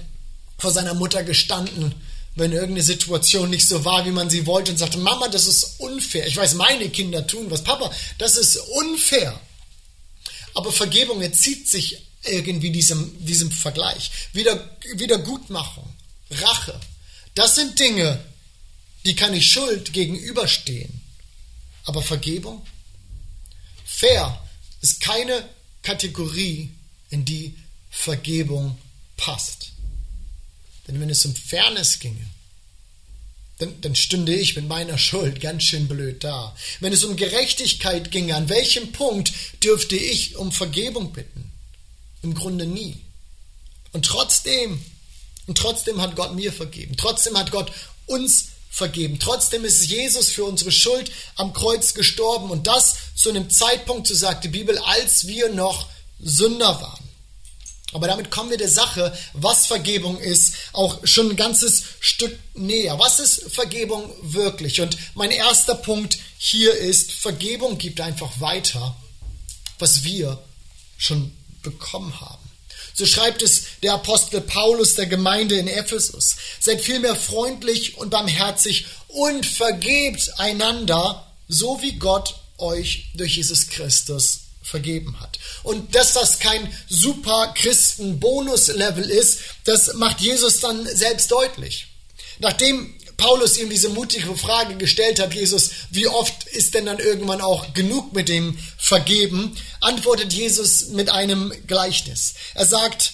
vor 0.57 0.71
seiner 0.71 0.93
Mutter 0.93 1.23
gestanden, 1.23 1.93
wenn 2.35 2.53
irgendeine 2.53 2.83
Situation 2.83 3.49
nicht 3.49 3.67
so 3.67 3.83
war, 3.83 4.05
wie 4.05 4.11
man 4.11 4.29
sie 4.29 4.45
wollte 4.45 4.71
und 4.71 4.77
sagte, 4.77 4.97
Mama, 4.97 5.27
das 5.27 5.47
ist 5.47 5.79
unfair. 5.79 6.25
Ich 6.27 6.37
weiß, 6.37 6.53
meine 6.53 6.89
Kinder 6.89 7.27
tun 7.27 7.47
was. 7.49 7.63
Papa, 7.63 7.91
das 8.17 8.37
ist 8.37 8.55
unfair. 8.55 9.39
Aber 10.53 10.71
Vergebung 10.71 11.21
entzieht 11.21 11.69
sich 11.69 11.97
irgendwie 12.23 12.71
diesem, 12.71 13.25
diesem 13.25 13.51
Vergleich. 13.51 14.11
Wieder, 14.33 14.77
Wiedergutmachung, 14.95 15.93
Rache. 16.29 16.79
Das 17.35 17.55
sind 17.55 17.79
Dinge, 17.79 18.23
die 19.05 19.15
kann 19.15 19.33
ich 19.33 19.51
Schuld 19.51 19.93
gegenüberstehen. 19.93 21.01
Aber 21.85 22.01
Vergebung? 22.01 22.65
Fair 23.85 24.41
ist 24.81 25.01
keine 25.01 25.47
Kategorie, 25.81 26.69
in 27.09 27.25
die 27.25 27.55
Vergebung 27.89 28.77
passt. 29.17 29.71
Denn 30.87 30.99
wenn 30.99 31.09
es 31.09 31.25
um 31.25 31.35
Fairness 31.35 31.99
ginge, 31.99 32.25
dann, 33.61 33.79
dann 33.81 33.95
stünde 33.95 34.33
ich 34.33 34.55
mit 34.55 34.67
meiner 34.67 34.97
Schuld 34.97 35.39
ganz 35.39 35.63
schön 35.63 35.87
blöd 35.87 36.23
da. 36.23 36.55
Wenn 36.79 36.93
es 36.93 37.03
um 37.03 37.15
Gerechtigkeit 37.15 38.11
ginge, 38.11 38.35
an 38.35 38.49
welchem 38.49 38.91
Punkt 38.91 39.31
dürfte 39.63 39.95
ich 39.95 40.35
um 40.35 40.51
Vergebung 40.51 41.13
bitten? 41.13 41.51
Im 42.23 42.33
Grunde 42.33 42.65
nie. 42.65 42.97
Und 43.93 44.05
trotzdem, 44.05 44.81
und 45.47 45.57
trotzdem 45.57 46.01
hat 46.01 46.15
Gott 46.15 46.35
mir 46.35 46.51
vergeben. 46.51 46.95
Trotzdem 46.97 47.37
hat 47.37 47.51
Gott 47.51 47.71
uns 48.05 48.49
vergeben. 48.69 49.19
Trotzdem 49.19 49.65
ist 49.65 49.85
Jesus 49.85 50.29
für 50.29 50.45
unsere 50.45 50.71
Schuld 50.71 51.11
am 51.35 51.53
Kreuz 51.53 51.93
gestorben. 51.93 52.49
Und 52.49 52.67
das 52.67 52.95
zu 53.15 53.29
einem 53.29 53.49
Zeitpunkt, 53.49 54.07
so 54.07 54.15
sagt 54.15 54.45
die 54.45 54.49
Bibel, 54.49 54.77
als 54.79 55.27
wir 55.27 55.49
noch 55.49 55.87
Sünder 56.19 56.81
waren. 56.81 57.10
Aber 57.93 58.07
damit 58.07 58.31
kommen 58.31 58.49
wir 58.49 58.57
der 58.57 58.69
Sache, 58.69 59.15
was 59.33 59.65
Vergebung 59.65 60.17
ist, 60.19 60.55
auch 60.73 61.05
schon 61.05 61.31
ein 61.31 61.35
ganzes 61.35 61.83
Stück 61.99 62.37
näher. 62.53 62.97
Was 62.99 63.19
ist 63.19 63.51
Vergebung 63.51 64.09
wirklich? 64.21 64.79
Und 64.81 64.97
mein 65.13 65.31
erster 65.31 65.75
Punkt 65.75 66.17
hier 66.37 66.73
ist, 66.73 67.11
Vergebung 67.11 67.77
gibt 67.77 67.99
einfach 67.99 68.39
weiter, 68.39 68.95
was 69.79 70.03
wir 70.03 70.41
schon 70.97 71.33
bekommen 71.63 72.19
haben. 72.21 72.37
So 72.93 73.05
schreibt 73.05 73.41
es 73.41 73.63
der 73.83 73.93
Apostel 73.93 74.41
Paulus 74.41 74.95
der 74.95 75.07
Gemeinde 75.07 75.55
in 75.55 75.67
Ephesus. 75.67 76.35
Seid 76.59 76.81
vielmehr 76.81 77.15
freundlich 77.15 77.97
und 77.97 78.09
barmherzig 78.09 78.85
und 79.07 79.45
vergebt 79.45 80.39
einander, 80.39 81.25
so 81.47 81.81
wie 81.81 81.93
Gott 81.93 82.35
euch 82.57 83.05
durch 83.15 83.35
Jesus 83.35 83.67
Christus 83.67 84.40
vergeben 84.61 85.19
hat. 85.19 85.39
Und 85.63 85.95
dass 85.95 86.13
das 86.13 86.39
kein 86.39 86.71
super 86.89 87.53
Christen-Bonus-Level 87.55 89.09
ist, 89.09 89.39
das 89.65 89.93
macht 89.95 90.21
Jesus 90.21 90.59
dann 90.59 90.85
selbst 90.85 91.31
deutlich. 91.31 91.87
Nachdem 92.39 92.93
Paulus 93.17 93.57
ihm 93.59 93.69
diese 93.69 93.89
mutige 93.89 94.35
Frage 94.35 94.75
gestellt 94.77 95.19
hat, 95.19 95.33
Jesus, 95.33 95.69
wie 95.91 96.07
oft 96.07 96.43
ist 96.47 96.73
denn 96.73 96.87
dann 96.87 96.97
irgendwann 96.97 97.41
auch 97.41 97.73
genug 97.73 98.13
mit 98.13 98.29
dem 98.29 98.57
Vergeben, 98.77 99.55
antwortet 99.79 100.33
Jesus 100.33 100.87
mit 100.87 101.11
einem 101.11 101.53
Gleichnis. 101.67 102.33
Er 102.55 102.65
sagt, 102.65 103.13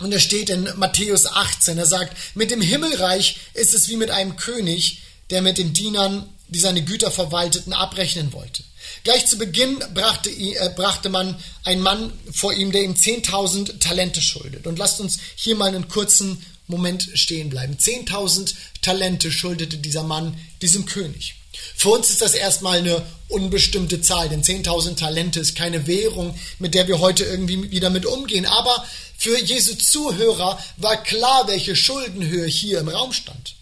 und 0.00 0.12
er 0.12 0.20
steht 0.20 0.50
in 0.50 0.68
Matthäus 0.76 1.26
18, 1.26 1.78
er 1.78 1.86
sagt, 1.86 2.16
mit 2.34 2.50
dem 2.50 2.60
Himmelreich 2.60 3.38
ist 3.54 3.74
es 3.74 3.88
wie 3.88 3.96
mit 3.96 4.10
einem 4.10 4.36
König, 4.36 5.02
der 5.30 5.40
mit 5.40 5.56
den 5.56 5.72
Dienern, 5.72 6.28
die 6.48 6.58
seine 6.58 6.84
Güter 6.84 7.10
verwalteten, 7.10 7.72
abrechnen 7.72 8.32
wollte. 8.32 8.62
Gleich 9.04 9.26
zu 9.26 9.38
Beginn 9.38 9.78
brachte, 9.94 10.30
äh, 10.30 10.70
brachte 10.76 11.08
man 11.08 11.36
einen 11.64 11.82
Mann 11.82 12.12
vor 12.32 12.52
ihm, 12.52 12.72
der 12.72 12.82
ihm 12.82 12.94
10.000 12.94 13.80
Talente 13.80 14.20
schuldet. 14.20 14.66
Und 14.66 14.78
lasst 14.78 15.00
uns 15.00 15.18
hier 15.36 15.56
mal 15.56 15.68
einen 15.68 15.88
kurzen 15.88 16.44
Moment 16.66 17.08
stehen 17.14 17.50
bleiben. 17.50 17.76
10.000 17.76 18.54
Talente 18.82 19.32
schuldete 19.32 19.76
dieser 19.76 20.04
Mann 20.04 20.38
diesem 20.62 20.86
König. 20.86 21.34
Für 21.76 21.90
uns 21.90 22.10
ist 22.10 22.22
das 22.22 22.34
erstmal 22.34 22.78
eine 22.78 23.04
unbestimmte 23.28 24.00
Zahl, 24.00 24.28
denn 24.28 24.42
10.000 24.42 24.96
Talente 24.96 25.40
ist 25.40 25.56
keine 25.56 25.86
Währung, 25.86 26.38
mit 26.58 26.74
der 26.74 26.88
wir 26.88 27.00
heute 27.00 27.24
irgendwie 27.24 27.70
wieder 27.70 27.90
mit 27.90 28.06
umgehen. 28.06 28.46
Aber 28.46 28.84
für 29.18 29.38
Jesu 29.38 29.74
Zuhörer 29.74 30.58
war 30.76 31.02
klar, 31.02 31.48
welche 31.48 31.76
Schuldenhöhe 31.76 32.46
hier 32.46 32.80
im 32.80 32.88
Raum 32.88 33.12
stand. 33.12 33.56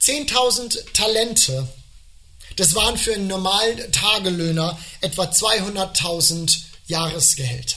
10.000 0.00 0.92
Talente 0.92 1.66
das 2.56 2.74
waren 2.74 2.96
für 2.96 3.14
einen 3.14 3.26
normalen 3.26 3.92
Tagelöhner 3.92 4.78
etwa 5.00 5.24
200.000 5.24 6.58
Jahresgehälter. 6.86 7.76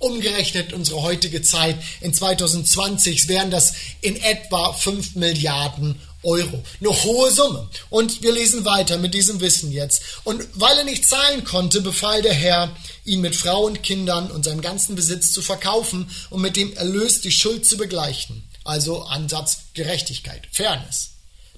Umgerechnet 0.00 0.72
unsere 0.72 1.02
heutige 1.02 1.42
Zeit 1.42 1.76
in 2.00 2.14
2020 2.14 3.26
wären 3.28 3.50
das 3.50 3.74
in 4.00 4.16
etwa 4.16 4.72
5 4.72 5.16
Milliarden 5.16 6.00
Euro. 6.22 6.62
Eine 6.80 7.04
hohe 7.04 7.32
Summe. 7.32 7.68
Und 7.90 8.22
wir 8.22 8.32
lesen 8.32 8.64
weiter 8.64 8.98
mit 8.98 9.14
diesem 9.14 9.40
Wissen 9.40 9.72
jetzt. 9.72 10.02
Und 10.24 10.46
weil 10.54 10.76
er 10.78 10.84
nicht 10.84 11.08
zahlen 11.08 11.44
konnte, 11.44 11.80
befahl 11.80 12.22
der 12.22 12.34
Herr, 12.34 12.76
ihn 13.04 13.20
mit 13.20 13.34
Frau 13.34 13.62
und 13.64 13.82
Kindern 13.82 14.30
und 14.30 14.44
seinem 14.44 14.60
ganzen 14.60 14.94
Besitz 14.94 15.32
zu 15.32 15.42
verkaufen 15.42 16.10
und 16.30 16.42
mit 16.42 16.56
dem 16.56 16.72
Erlös 16.74 17.20
die 17.20 17.32
Schuld 17.32 17.66
zu 17.66 17.76
begleichen. 17.76 18.48
Also 18.64 19.02
Ansatz 19.02 19.58
Gerechtigkeit, 19.74 20.42
Fairness. 20.52 21.10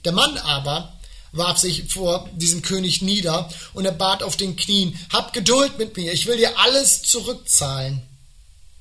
Der 0.05 0.13
Mann 0.13 0.37
aber 0.39 1.00
warf 1.33 1.59
sich 1.59 1.85
vor 1.93 2.29
diesem 2.35 2.63
König 2.63 3.03
nieder 3.03 3.49
und 3.73 3.85
er 3.85 3.93
bat 3.93 4.23
auf 4.23 4.37
den 4.37 4.57
Knien, 4.57 4.99
hab 5.13 5.33
Geduld 5.33 5.79
mit 5.79 5.97
mir, 5.97 6.13
ich 6.13 6.27
will 6.27 6.37
dir 6.37 6.59
alles 6.59 7.03
zurückzahlen. 7.03 8.03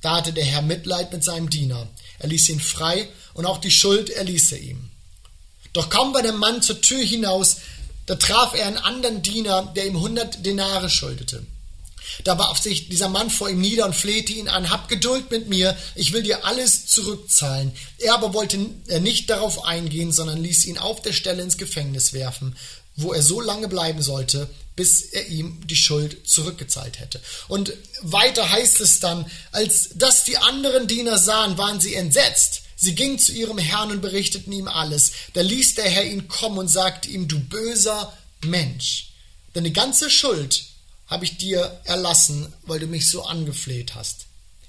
Da 0.00 0.16
hatte 0.16 0.32
der 0.32 0.44
Herr 0.44 0.62
Mitleid 0.62 1.12
mit 1.12 1.22
seinem 1.22 1.50
Diener. 1.50 1.86
Er 2.18 2.28
ließ 2.28 2.48
ihn 2.48 2.60
frei 2.60 3.08
und 3.34 3.46
auch 3.46 3.58
die 3.58 3.70
Schuld 3.70 4.10
erließ 4.10 4.52
er 4.52 4.60
ihm. 4.60 4.90
Doch 5.72 5.90
kaum 5.90 6.14
war 6.14 6.22
der 6.22 6.32
Mann 6.32 6.62
zur 6.62 6.80
Tür 6.80 7.04
hinaus, 7.04 7.56
da 8.06 8.16
traf 8.16 8.54
er 8.54 8.66
einen 8.66 8.78
anderen 8.78 9.22
Diener, 9.22 9.72
der 9.76 9.86
ihm 9.86 10.00
hundert 10.00 10.44
Denare 10.44 10.90
schuldete. 10.90 11.46
Da 12.24 12.38
warf 12.38 12.58
sich 12.58 12.88
dieser 12.88 13.08
Mann 13.08 13.30
vor 13.30 13.48
ihm 13.48 13.60
nieder 13.60 13.86
und 13.86 13.94
flehte 13.94 14.32
ihn 14.32 14.48
an, 14.48 14.70
hab 14.70 14.88
Geduld 14.88 15.30
mit 15.30 15.48
mir, 15.48 15.76
ich 15.94 16.12
will 16.12 16.22
dir 16.22 16.44
alles 16.44 16.86
zurückzahlen. 16.86 17.72
Er 17.98 18.14
aber 18.14 18.34
wollte 18.34 18.58
nicht 18.58 19.30
darauf 19.30 19.64
eingehen, 19.64 20.12
sondern 20.12 20.42
ließ 20.42 20.66
ihn 20.66 20.78
auf 20.78 21.02
der 21.02 21.12
Stelle 21.12 21.42
ins 21.42 21.56
Gefängnis 21.56 22.12
werfen, 22.12 22.56
wo 22.96 23.12
er 23.12 23.22
so 23.22 23.40
lange 23.40 23.68
bleiben 23.68 24.02
sollte, 24.02 24.48
bis 24.76 25.02
er 25.02 25.28
ihm 25.28 25.66
die 25.66 25.76
Schuld 25.76 26.28
zurückgezahlt 26.28 27.00
hätte. 27.00 27.20
Und 27.48 27.72
weiter 28.02 28.50
heißt 28.50 28.80
es 28.80 29.00
dann, 29.00 29.30
als 29.52 29.90
das 29.94 30.24
die 30.24 30.38
anderen 30.38 30.86
Diener 30.86 31.18
sahen, 31.18 31.58
waren 31.58 31.80
sie 31.80 31.94
entsetzt. 31.94 32.62
Sie 32.76 32.94
gingen 32.94 33.18
zu 33.18 33.32
ihrem 33.32 33.58
Herrn 33.58 33.90
und 33.90 34.00
berichteten 34.00 34.52
ihm 34.52 34.68
alles. 34.68 35.12
Da 35.34 35.42
ließ 35.42 35.74
der 35.74 35.84
Herr 35.84 36.04
ihn 36.04 36.28
kommen 36.28 36.56
und 36.56 36.68
sagte 36.68 37.10
ihm, 37.10 37.28
du 37.28 37.38
böser 37.38 38.16
Mensch, 38.42 39.12
deine 39.52 39.70
ganze 39.70 40.08
Schuld 40.08 40.64
habe 41.10 41.24
ich 41.24 41.36
dir 41.36 41.80
erlassen, 41.84 42.52
weil 42.62 42.80
du 42.80 42.86
mich 42.86 43.10
so 43.10 43.24
angefleht 43.24 43.94
hast. 43.94 44.26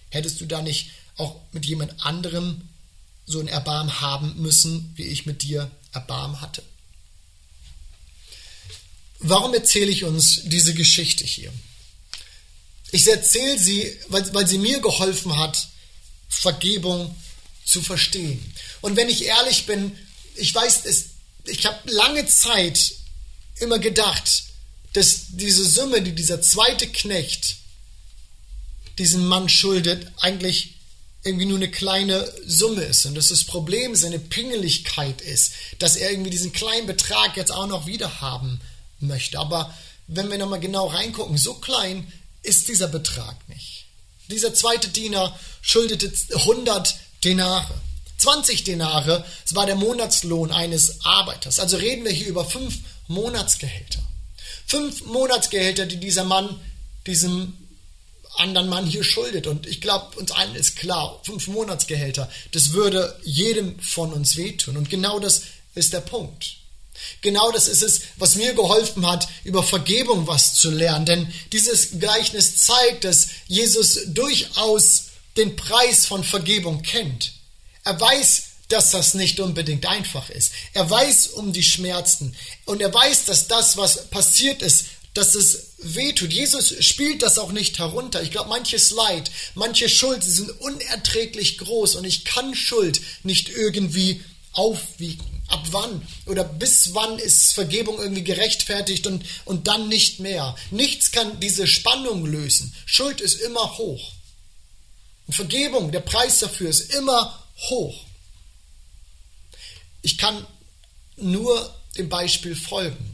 Hättest 0.09 0.41
du 0.41 0.45
da 0.45 0.61
nicht 0.61 0.91
auch 1.15 1.39
mit 1.53 1.65
jemand 1.65 2.05
anderem 2.05 2.67
so 3.25 3.39
ein 3.39 3.47
Erbarm 3.47 4.01
haben 4.01 4.41
müssen, 4.41 4.91
wie 4.95 5.03
ich 5.03 5.25
mit 5.25 5.43
dir 5.43 5.71
Erbarm 5.93 6.41
hatte? 6.41 6.63
warum 9.21 9.53
erzähle 9.53 9.91
ich 9.91 10.03
uns 10.03 10.41
diese 10.45 10.73
Geschichte 10.73 11.23
hier? 11.23 11.51
Ich 12.91 13.07
erzähle 13.07 13.57
sie, 13.57 13.97
weil, 14.09 14.33
weil 14.33 14.47
sie 14.47 14.57
mir 14.57 14.81
geholfen 14.81 15.37
hat, 15.37 15.67
Vergebung 16.27 17.15
zu 17.63 17.81
verstehen. 17.81 18.53
Und 18.81 18.97
wenn 18.97 19.09
ich 19.09 19.23
ehrlich 19.23 19.65
bin, 19.65 19.97
ich 20.35 20.53
weiß, 20.53 20.85
es, 20.85 21.05
ich 21.45 21.65
habe 21.65 21.89
lange 21.89 22.25
Zeit 22.25 22.95
immer 23.59 23.79
gedacht, 23.79 24.43
dass 24.93 25.27
diese 25.29 25.63
Summe, 25.63 26.01
die 26.01 26.13
dieser 26.13 26.41
zweite 26.41 26.87
Knecht 26.87 27.57
diesem 28.97 29.25
Mann 29.25 29.49
schuldet, 29.49 30.11
eigentlich 30.19 30.75
irgendwie 31.23 31.45
nur 31.45 31.57
eine 31.57 31.69
kleine 31.69 32.31
Summe 32.45 32.81
ist 32.83 33.05
und 33.05 33.15
dass 33.15 33.27
das 33.27 33.43
Problem 33.43 33.95
seine 33.95 34.19
Pingeligkeit 34.19 35.21
ist, 35.21 35.53
dass 35.79 35.95
er 35.95 36.11
irgendwie 36.11 36.31
diesen 36.31 36.51
kleinen 36.51 36.87
Betrag 36.87 37.37
jetzt 37.37 37.51
auch 37.51 37.67
noch 37.67 37.85
wieder 37.85 38.21
haben 38.21 38.59
möchte. 38.99 39.39
Aber 39.39 39.73
wenn 40.07 40.29
wir 40.29 40.37
nochmal 40.37 40.59
genau 40.59 40.87
reingucken, 40.87 41.37
so 41.37 41.55
klein 41.55 42.11
ist 42.41 42.67
dieser 42.69 42.87
Betrag 42.87 43.37
nicht. 43.49 43.85
Dieser 44.29 44.53
zweite 44.53 44.89
Diener 44.89 45.37
schuldete 45.61 46.11
100 46.33 46.95
Denare. 47.23 47.73
20 48.17 48.63
Denare, 48.63 49.25
das 49.43 49.55
war 49.55 49.65
der 49.65 49.75
Monatslohn 49.75 50.51
eines 50.51 51.03
Arbeiters. 51.03 51.59
Also 51.59 51.77
reden 51.77 52.03
wir 52.05 52.11
hier 52.11 52.27
über 52.27 52.45
fünf 52.45 52.79
Monatsgehälter. 53.07 53.99
Fünf 54.71 55.03
Monatsgehälter, 55.03 55.85
die 55.85 55.97
dieser 55.97 56.23
Mann 56.23 56.57
diesem 57.05 57.57
anderen 58.37 58.69
Mann 58.69 58.85
hier 58.85 59.03
schuldet. 59.03 59.45
Und 59.45 59.67
ich 59.67 59.81
glaube, 59.81 60.17
uns 60.17 60.31
allen 60.31 60.55
ist 60.55 60.77
klar, 60.77 61.19
fünf 61.25 61.47
Monatsgehälter, 61.47 62.29
das 62.53 62.71
würde 62.71 63.19
jedem 63.21 63.77
von 63.81 64.13
uns 64.13 64.37
wehtun. 64.37 64.77
Und 64.77 64.89
genau 64.89 65.19
das 65.19 65.41
ist 65.75 65.91
der 65.91 65.99
Punkt. 65.99 66.55
Genau 67.21 67.51
das 67.51 67.67
ist 67.67 67.83
es, 67.83 68.01
was 68.15 68.35
mir 68.35 68.53
geholfen 68.53 69.05
hat, 69.05 69.27
über 69.43 69.61
Vergebung 69.61 70.25
was 70.25 70.53
zu 70.53 70.71
lernen. 70.71 71.05
Denn 71.05 71.33
dieses 71.51 71.99
Gleichnis 71.99 72.63
zeigt, 72.63 73.03
dass 73.03 73.27
Jesus 73.47 73.99
durchaus 74.07 75.07
den 75.35 75.57
Preis 75.57 76.05
von 76.05 76.23
Vergebung 76.23 76.81
kennt. 76.81 77.33
Er 77.83 77.99
weiß, 77.99 78.50
dass 78.71 78.91
das 78.91 79.13
nicht 79.13 79.39
unbedingt 79.39 79.85
einfach 79.85 80.29
ist. 80.29 80.51
Er 80.73 80.89
weiß 80.89 81.27
um 81.27 81.53
die 81.53 81.63
Schmerzen 81.63 82.35
und 82.65 82.81
er 82.81 82.93
weiß, 82.93 83.25
dass 83.25 83.47
das, 83.47 83.77
was 83.77 84.09
passiert 84.09 84.61
ist, 84.61 84.85
dass 85.13 85.35
es 85.35 85.73
wehtut. 85.79 86.31
Jesus 86.31 86.73
spielt 86.83 87.21
das 87.21 87.37
auch 87.37 87.51
nicht 87.51 87.79
herunter. 87.79 88.21
Ich 88.21 88.31
glaube, 88.31 88.49
manches 88.49 88.91
Leid, 88.91 89.29
manche 89.55 89.89
Schuld 89.89 90.23
sind 90.23 90.49
unerträglich 90.61 91.57
groß 91.57 91.95
und 91.95 92.05
ich 92.05 92.23
kann 92.23 92.55
Schuld 92.55 93.01
nicht 93.23 93.49
irgendwie 93.49 94.23
aufwiegen. 94.53 95.25
Ab 95.47 95.67
wann 95.71 96.07
oder 96.27 96.45
bis 96.45 96.93
wann 96.93 97.19
ist 97.19 97.53
Vergebung 97.53 97.99
irgendwie 97.99 98.23
gerechtfertigt 98.23 99.05
und, 99.05 99.25
und 99.43 99.67
dann 99.67 99.89
nicht 99.89 100.21
mehr? 100.21 100.55
Nichts 100.69 101.11
kann 101.11 101.41
diese 101.41 101.67
Spannung 101.67 102.25
lösen. 102.25 102.73
Schuld 102.85 103.19
ist 103.19 103.41
immer 103.41 103.77
hoch. 103.77 104.13
Und 105.27 105.33
Vergebung, 105.33 105.91
der 105.91 105.99
Preis 105.99 106.39
dafür 106.39 106.69
ist 106.69 106.93
immer 106.93 107.37
hoch. 107.69 108.05
Ich 110.01 110.17
kann 110.17 110.45
nur 111.17 111.75
dem 111.97 112.09
Beispiel 112.09 112.55
folgen 112.55 113.11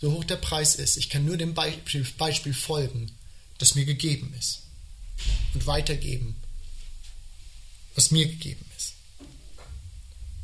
so 0.00 0.12
hoch 0.12 0.24
der 0.24 0.36
Preis 0.36 0.74
ist. 0.76 0.96
Ich 0.96 1.10
kann 1.10 1.24
nur 1.24 1.36
dem 1.36 1.54
Beispiel, 1.54 2.06
Beispiel 2.18 2.54
folgen, 2.54 3.10
das 3.58 3.74
mir 3.74 3.84
gegeben 3.84 4.34
ist. 4.38 4.62
Und 5.54 5.66
weitergeben, 5.66 6.36
was 7.94 8.10
mir 8.10 8.26
gegeben 8.26 8.64
ist. 8.76 8.92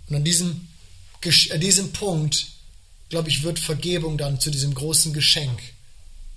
Und 0.08 0.16
an 0.16 0.24
diesem, 0.24 0.68
an 1.50 1.60
diesem 1.60 1.92
Punkt, 1.92 2.46
glaube 3.10 3.28
ich, 3.28 3.42
wird 3.42 3.58
Vergebung 3.58 4.16
dann 4.16 4.40
zu 4.40 4.50
diesem 4.50 4.74
großen 4.74 5.12
Geschenk 5.12 5.60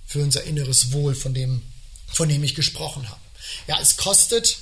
für 0.06 0.22
unser 0.22 0.44
inneres 0.44 0.92
Wohl, 0.92 1.14
von 1.14 1.32
dem, 1.32 1.62
von 2.06 2.28
dem 2.28 2.44
ich 2.44 2.54
gesprochen 2.54 3.08
habe. 3.08 3.20
Ja, 3.66 3.80
es 3.80 3.96
kostet 3.96 4.58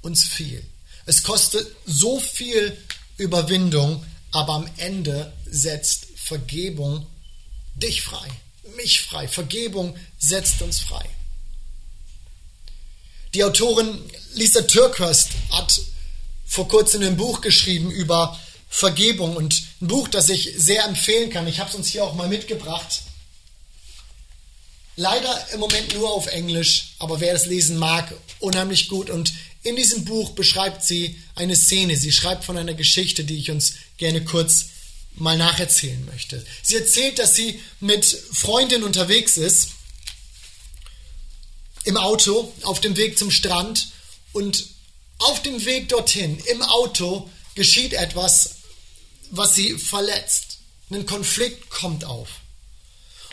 uns 0.00 0.24
viel. 0.24 0.64
Es 1.04 1.22
kostet 1.22 1.66
so 1.84 2.18
viel 2.18 2.76
Überwindung, 3.16 4.04
aber 4.30 4.54
am 4.54 4.70
Ende 4.76 5.32
setzt 5.44 6.06
Vergebung 6.16 7.06
dich 7.74 8.02
frei, 8.02 8.28
mich 8.76 9.02
frei. 9.02 9.28
Vergebung 9.28 9.96
setzt 10.18 10.62
uns 10.62 10.80
frei. 10.80 11.04
Die 13.34 13.44
Autorin 13.44 13.98
Lisa 14.34 14.62
Türkhurst 14.62 15.30
hat 15.50 15.80
vor 16.46 16.68
kurzem 16.68 17.02
ein 17.02 17.16
Buch 17.16 17.40
geschrieben 17.40 17.90
über 17.90 18.38
Vergebung 18.68 19.36
und 19.36 19.62
ein 19.80 19.88
Buch, 19.88 20.08
das 20.08 20.28
ich 20.28 20.54
sehr 20.56 20.84
empfehlen 20.84 21.30
kann. 21.30 21.46
Ich 21.46 21.60
habe 21.60 21.70
es 21.70 21.76
uns 21.76 21.88
hier 21.88 22.04
auch 22.04 22.14
mal 22.14 22.28
mitgebracht. 22.28 23.02
Leider 24.96 25.48
im 25.52 25.60
Moment 25.60 25.94
nur 25.94 26.12
auf 26.12 26.26
Englisch, 26.26 26.94
aber 26.98 27.20
wer 27.20 27.34
es 27.34 27.46
lesen 27.46 27.78
mag, 27.78 28.14
unheimlich 28.38 28.88
gut. 28.88 29.08
Und 29.08 29.32
in 29.62 29.76
diesem 29.76 30.04
Buch 30.04 30.30
beschreibt 30.30 30.84
sie 30.84 31.16
eine 31.34 31.56
Szene. 31.56 31.96
Sie 31.96 32.12
schreibt 32.12 32.44
von 32.44 32.56
einer 32.58 32.74
Geschichte, 32.74 33.24
die 33.24 33.36
ich 33.38 33.50
uns 33.50 33.74
gerne 33.96 34.24
kurz 34.24 34.66
mal 35.14 35.36
nacherzählen 35.36 36.04
möchte. 36.06 36.44
Sie 36.62 36.76
erzählt, 36.76 37.18
dass 37.18 37.36
sie 37.36 37.60
mit 37.80 38.04
Freundin 38.04 38.82
unterwegs 38.82 39.36
ist, 39.36 39.68
im 41.84 41.96
Auto, 41.96 42.52
auf 42.62 42.80
dem 42.80 42.96
Weg 42.96 43.18
zum 43.18 43.30
Strand 43.30 43.88
und 44.32 44.66
auf 45.18 45.42
dem 45.42 45.64
Weg 45.64 45.88
dorthin, 45.88 46.38
im 46.50 46.62
Auto, 46.62 47.28
geschieht 47.54 47.92
etwas, 47.92 48.56
was 49.30 49.54
sie 49.54 49.78
verletzt. 49.78 50.58
Ein 50.90 51.06
Konflikt 51.06 51.70
kommt 51.70 52.04
auf. 52.04 52.28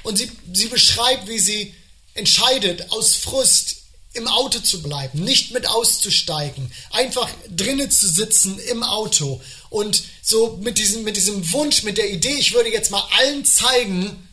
Und 0.04 0.18
sie, 0.18 0.32
sie 0.54 0.68
beschreibt, 0.68 1.28
wie 1.28 1.40
sie 1.40 1.74
entscheidet, 2.14 2.92
aus 2.92 3.16
Frust 3.16 3.79
im 4.14 4.28
Auto 4.28 4.60
zu 4.60 4.82
bleiben, 4.82 5.24
nicht 5.24 5.52
mit 5.52 5.68
auszusteigen, 5.68 6.72
einfach 6.90 7.30
drinnen 7.50 7.92
zu 7.92 8.10
sitzen 8.10 8.60
im 8.60 8.84
Auto 8.84 9.40
und 9.70 10.04
so 10.24 10.58
mit 10.62 10.80
diesem, 10.80 11.04
mit 11.04 11.16
diesem 11.16 11.52
Wunsch, 11.52 11.84
mit 11.84 11.98
der 11.98 12.10
Idee, 12.10 12.34
ich 12.34 12.54
würde 12.54 12.70
jetzt 12.70 12.90
mal 12.90 13.08
allen 13.20 13.46
zeigen, 13.46 14.28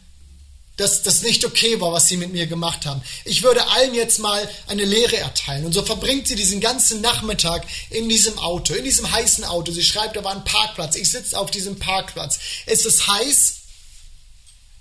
dass 0.76 1.02
das 1.02 1.22
nicht 1.22 1.44
okay 1.44 1.80
war, 1.80 1.92
was 1.92 2.08
sie 2.08 2.18
mit 2.18 2.32
mir 2.32 2.46
gemacht 2.46 2.84
haben. 2.84 3.02
Ich 3.24 3.42
würde 3.42 3.66
allen 3.68 3.94
jetzt 3.94 4.18
mal 4.18 4.46
eine 4.66 4.84
Lehre 4.84 5.16
erteilen. 5.16 5.64
Und 5.64 5.72
so 5.72 5.82
verbringt 5.82 6.28
sie 6.28 6.34
diesen 6.34 6.60
ganzen 6.60 7.00
Nachmittag 7.00 7.66
in 7.88 8.10
diesem 8.10 8.38
Auto, 8.38 8.74
in 8.74 8.84
diesem 8.84 9.10
heißen 9.10 9.44
Auto. 9.44 9.72
Sie 9.72 9.82
schreibt, 9.82 10.16
da 10.16 10.24
war 10.24 10.32
ein 10.32 10.44
Parkplatz. 10.44 10.96
Ich 10.96 11.10
sitze 11.10 11.38
auf 11.38 11.50
diesem 11.50 11.78
Parkplatz. 11.78 12.38
Es 12.66 12.84
ist 12.84 13.08
heiß 13.08 13.54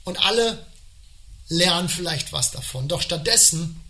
und 0.04 0.24
alle 0.26 0.66
lernen 1.48 1.88
vielleicht 1.88 2.34
was 2.34 2.52
davon. 2.52 2.90
Doch 2.90 3.02
stattdessen 3.02 3.82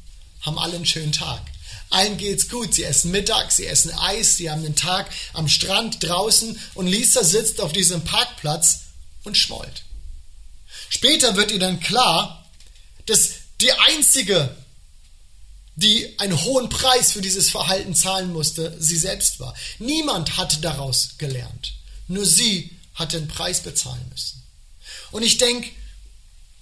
haben 0.46 0.60
alle 0.60 0.76
einen 0.76 0.86
schönen 0.86 1.12
Tag. 1.12 1.42
Allen 1.90 2.18
geht's 2.18 2.50
gut. 2.50 2.74
Sie 2.74 2.84
essen 2.84 3.12
Mittag, 3.12 3.52
sie 3.52 3.66
essen 3.66 3.92
Eis, 3.92 4.38
sie 4.38 4.50
haben 4.50 4.64
den 4.64 4.76
Tag 4.76 5.10
am 5.34 5.48
Strand 5.48 6.04
draußen 6.04 6.60
und 6.74 6.88
Lisa 6.88 7.24
sitzt 7.24 7.62
auf 7.62 7.72
diesem 7.72 8.04
Parkplatz 8.04 8.82
und 9.24 9.38
schmollt. 9.38 9.84
Später 10.90 11.36
wird 11.36 11.52
ihr 11.52 11.60
dann 11.60 11.80
klar, 11.80 12.46
dass 13.06 13.32
die 13.62 13.72
einzige, 13.72 14.56
die 15.76 16.18
einen 16.20 16.42
hohen 16.44 16.70
Preis 16.70 17.12
für 17.12 17.22
dieses 17.22 17.50
Verhalten 17.50 17.96
zahlen 17.96 18.32
musste, 18.32 18.76
sie 18.80 18.98
selbst 18.98 19.40
war. 19.40 19.54
Niemand 19.80 20.38
hatte 20.38 20.58
daraus 20.60 21.18
gelernt. 21.18 21.74
Nur 22.08 22.26
sie 22.26 22.72
hatte 22.94 23.20
den 23.20 23.28
Preis 23.28 23.62
bezahlen 23.62 24.06
müssen. 24.10 24.44
Und 25.12 25.24
ich 25.24 25.38
denke, 25.38 25.70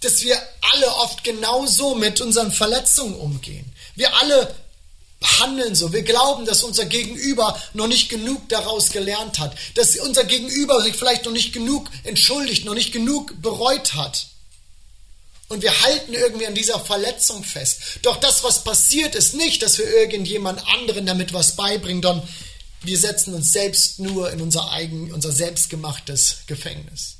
dass 0.01 0.21
wir 0.21 0.37
alle 0.73 0.95
oft 0.95 1.23
genauso 1.23 1.95
mit 1.95 2.21
unseren 2.21 2.51
Verletzungen 2.51 3.15
umgehen. 3.15 3.71
Wir 3.95 4.15
alle 4.17 4.55
handeln 5.39 5.75
so. 5.75 5.93
Wir 5.93 6.03
glauben, 6.03 6.45
dass 6.45 6.63
unser 6.63 6.85
Gegenüber 6.85 7.59
noch 7.73 7.87
nicht 7.87 8.09
genug 8.09 8.49
daraus 8.49 8.89
gelernt 8.89 9.39
hat, 9.39 9.55
dass 9.75 9.95
unser 9.97 10.25
Gegenüber 10.25 10.81
sich 10.81 10.95
vielleicht 10.95 11.25
noch 11.25 11.31
nicht 11.31 11.53
genug 11.53 11.89
entschuldigt, 12.03 12.65
noch 12.65 12.73
nicht 12.73 12.91
genug 12.91 13.41
bereut 13.41 13.93
hat. 13.93 14.27
Und 15.49 15.61
wir 15.61 15.81
halten 15.81 16.13
irgendwie 16.13 16.47
an 16.47 16.55
dieser 16.55 16.79
Verletzung 16.79 17.43
fest. 17.43 17.79
Doch 18.01 18.17
das, 18.17 18.43
was 18.43 18.63
passiert, 18.63 19.13
ist 19.15 19.35
nicht, 19.35 19.61
dass 19.61 19.77
wir 19.77 19.87
irgendjemand 19.87 20.65
anderen 20.67 21.05
damit 21.05 21.33
was 21.33 21.55
beibringen, 21.55 22.01
sondern 22.01 22.27
wir 22.81 22.97
setzen 22.97 23.33
uns 23.33 23.51
selbst 23.51 23.99
nur 23.99 24.31
in 24.31 24.41
unser 24.41 24.71
eigen, 24.71 25.13
unser 25.13 25.31
selbstgemachtes 25.31 26.39
Gefängnis. 26.47 27.17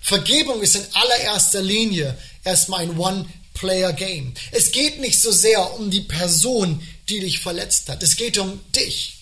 Vergebung 0.00 0.62
ist 0.62 0.76
in 0.76 0.86
allererster 0.92 1.62
Linie 1.62 2.16
erstmal 2.44 2.80
ein 2.80 2.98
One 2.98 3.26
Player-Game. 3.54 4.34
Es 4.50 4.72
geht 4.72 5.00
nicht 5.00 5.20
so 5.20 5.30
sehr 5.30 5.74
um 5.74 5.90
die 5.90 6.00
Person, 6.00 6.86
die 7.08 7.20
dich 7.20 7.40
verletzt 7.40 7.88
hat. 7.88 8.02
Es 8.02 8.16
geht 8.16 8.38
um 8.38 8.60
dich. 8.72 9.18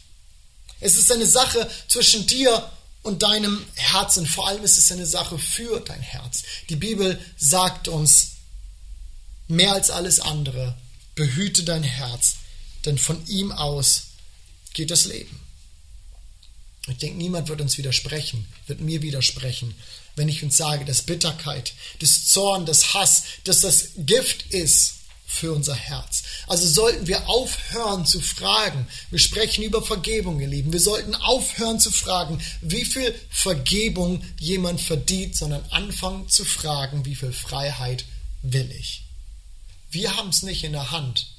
Es 0.80 0.96
ist 0.96 1.12
eine 1.12 1.26
Sache 1.26 1.70
zwischen 1.88 2.26
dir 2.26 2.70
und 3.02 3.22
deinem 3.22 3.64
Herzen. 3.74 4.26
Vor 4.26 4.48
allem 4.48 4.64
ist 4.64 4.78
es 4.78 4.92
eine 4.92 5.06
Sache 5.06 5.38
für 5.38 5.80
dein 5.80 6.00
Herz. 6.00 6.42
Die 6.68 6.76
Bibel 6.76 7.18
sagt 7.36 7.88
uns 7.88 8.32
mehr 9.48 9.72
als 9.72 9.90
alles 9.90 10.20
andere, 10.20 10.76
behüte 11.14 11.64
dein 11.64 11.82
Herz, 11.82 12.36
denn 12.84 12.98
von 12.98 13.26
ihm 13.26 13.52
aus 13.52 14.04
geht 14.72 14.90
das 14.90 15.06
Leben. 15.06 15.40
Ich 16.88 16.96
denke, 16.96 17.18
niemand 17.18 17.48
wird 17.48 17.60
uns 17.60 17.76
widersprechen, 17.76 18.46
wird 18.66 18.80
mir 18.80 19.02
widersprechen, 19.02 19.74
wenn 20.16 20.28
ich 20.28 20.42
uns 20.42 20.56
sage, 20.56 20.84
dass 20.84 21.02
Bitterkeit, 21.02 21.72
das 22.00 22.26
Zorn, 22.26 22.66
das 22.66 22.94
Hass, 22.94 23.24
dass 23.44 23.60
das 23.60 23.90
Gift 23.96 24.52
ist 24.52 24.94
für 25.30 25.52
unser 25.52 25.76
Herz. 25.76 26.24
Also 26.48 26.66
sollten 26.66 27.06
wir 27.06 27.28
aufhören 27.28 28.04
zu 28.04 28.20
fragen. 28.20 28.88
Wir 29.10 29.20
sprechen 29.20 29.62
über 29.62 29.80
Vergebung, 29.80 30.40
ihr 30.40 30.48
Lieben. 30.48 30.72
Wir 30.72 30.80
sollten 30.80 31.14
aufhören 31.14 31.78
zu 31.78 31.92
fragen, 31.92 32.40
wie 32.60 32.84
viel 32.84 33.14
Vergebung 33.30 34.22
jemand 34.40 34.80
verdient, 34.80 35.36
sondern 35.36 35.64
anfangen 35.70 36.28
zu 36.28 36.44
fragen, 36.44 37.04
wie 37.04 37.14
viel 37.14 37.32
Freiheit 37.32 38.04
will 38.42 38.70
ich. 38.72 39.04
Wir 39.90 40.16
haben 40.16 40.30
es 40.30 40.42
nicht 40.42 40.64
in 40.64 40.72
der 40.72 40.90
Hand, 40.90 41.29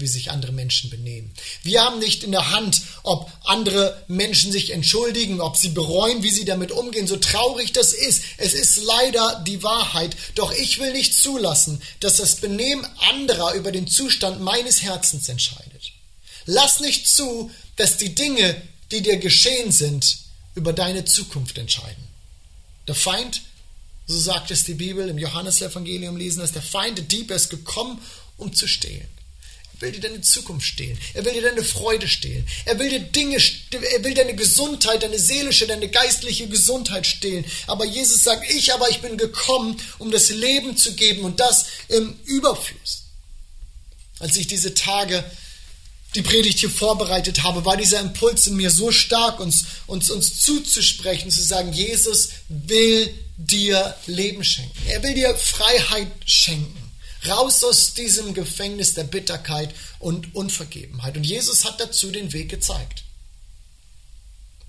wie 0.00 0.06
sich 0.06 0.30
andere 0.30 0.52
Menschen 0.52 0.90
benehmen. 0.90 1.32
Wir 1.62 1.82
haben 1.82 1.98
nicht 1.98 2.24
in 2.24 2.32
der 2.32 2.50
Hand, 2.50 2.80
ob 3.02 3.30
andere 3.44 4.02
Menschen 4.08 4.52
sich 4.52 4.70
entschuldigen, 4.72 5.40
ob 5.40 5.56
sie 5.56 5.70
bereuen, 5.70 6.22
wie 6.22 6.30
sie 6.30 6.44
damit 6.44 6.72
umgehen, 6.72 7.06
so 7.06 7.16
traurig 7.16 7.72
das 7.72 7.92
ist. 7.92 8.22
Es 8.38 8.54
ist 8.54 8.82
leider 8.82 9.42
die 9.46 9.62
Wahrheit, 9.62 10.16
doch 10.34 10.52
ich 10.52 10.78
will 10.78 10.92
nicht 10.92 11.14
zulassen, 11.14 11.82
dass 12.00 12.16
das 12.16 12.36
Benehmen 12.36 12.86
anderer 13.10 13.54
über 13.54 13.72
den 13.72 13.86
Zustand 13.86 14.40
meines 14.40 14.82
Herzens 14.82 15.28
entscheidet. 15.28 15.92
Lass 16.46 16.80
nicht 16.80 17.06
zu, 17.06 17.50
dass 17.76 17.96
die 17.96 18.14
Dinge, 18.14 18.60
die 18.90 19.02
dir 19.02 19.18
geschehen 19.18 19.72
sind, 19.72 20.18
über 20.54 20.72
deine 20.72 21.04
Zukunft 21.04 21.58
entscheiden. 21.58 22.08
Der 22.88 22.94
Feind, 22.94 23.42
so 24.06 24.18
sagt 24.18 24.50
es 24.50 24.64
die 24.64 24.74
Bibel 24.74 25.08
im 25.08 25.18
Johannesevangelium 25.18 26.16
lesen, 26.16 26.40
dass 26.40 26.52
der 26.52 26.62
Feind, 26.62 26.98
der 26.98 27.04
Dieb 27.04 27.30
ist 27.30 27.50
gekommen, 27.50 28.00
um 28.36 28.52
zu 28.52 28.66
stehlen 28.66 29.08
will 29.80 29.92
dir 29.92 30.00
deine 30.00 30.20
Zukunft 30.20 30.66
stehlen. 30.66 30.98
Er 31.14 31.24
will 31.24 31.32
dir 31.32 31.42
deine 31.42 31.64
Freude 31.64 32.06
stehlen. 32.06 32.46
Er 32.64 32.78
will 32.78 32.90
dir 32.90 33.00
Dinge, 33.00 33.36
er 33.36 34.04
will 34.04 34.14
deine 34.14 34.34
Gesundheit, 34.34 35.02
deine 35.02 35.18
seelische, 35.18 35.66
deine 35.66 35.88
geistliche 35.88 36.48
Gesundheit 36.48 37.06
stehlen. 37.06 37.44
Aber 37.66 37.84
Jesus 37.84 38.22
sagt, 38.22 38.48
ich 38.50 38.72
aber, 38.72 38.88
ich 38.90 39.00
bin 39.00 39.16
gekommen, 39.16 39.80
um 39.98 40.10
das 40.10 40.30
Leben 40.30 40.76
zu 40.76 40.94
geben 40.94 41.24
und 41.24 41.40
das 41.40 41.66
im 41.88 42.18
Überfluss. 42.24 43.04
Als 44.18 44.36
ich 44.36 44.46
diese 44.46 44.74
Tage 44.74 45.24
die 46.14 46.22
Predigt 46.22 46.58
hier 46.58 46.70
vorbereitet 46.70 47.44
habe, 47.44 47.64
war 47.64 47.76
dieser 47.76 48.00
Impuls 48.00 48.46
in 48.48 48.56
mir 48.56 48.70
so 48.70 48.90
stark, 48.90 49.38
uns, 49.38 49.64
uns, 49.86 50.10
uns 50.10 50.40
zuzusprechen, 50.40 51.30
zu 51.30 51.42
sagen, 51.42 51.72
Jesus 51.72 52.30
will 52.48 53.14
dir 53.36 53.94
Leben 54.06 54.44
schenken. 54.44 54.76
Er 54.88 55.02
will 55.02 55.14
dir 55.14 55.34
Freiheit 55.36 56.10
schenken. 56.26 56.89
Raus 57.26 57.62
aus 57.64 57.94
diesem 57.94 58.32
Gefängnis 58.34 58.94
der 58.94 59.04
Bitterkeit 59.04 59.74
und 59.98 60.34
Unvergebenheit. 60.34 61.16
Und 61.16 61.24
Jesus 61.24 61.64
hat 61.64 61.80
dazu 61.80 62.10
den 62.10 62.32
Weg 62.32 62.48
gezeigt. 62.48 63.04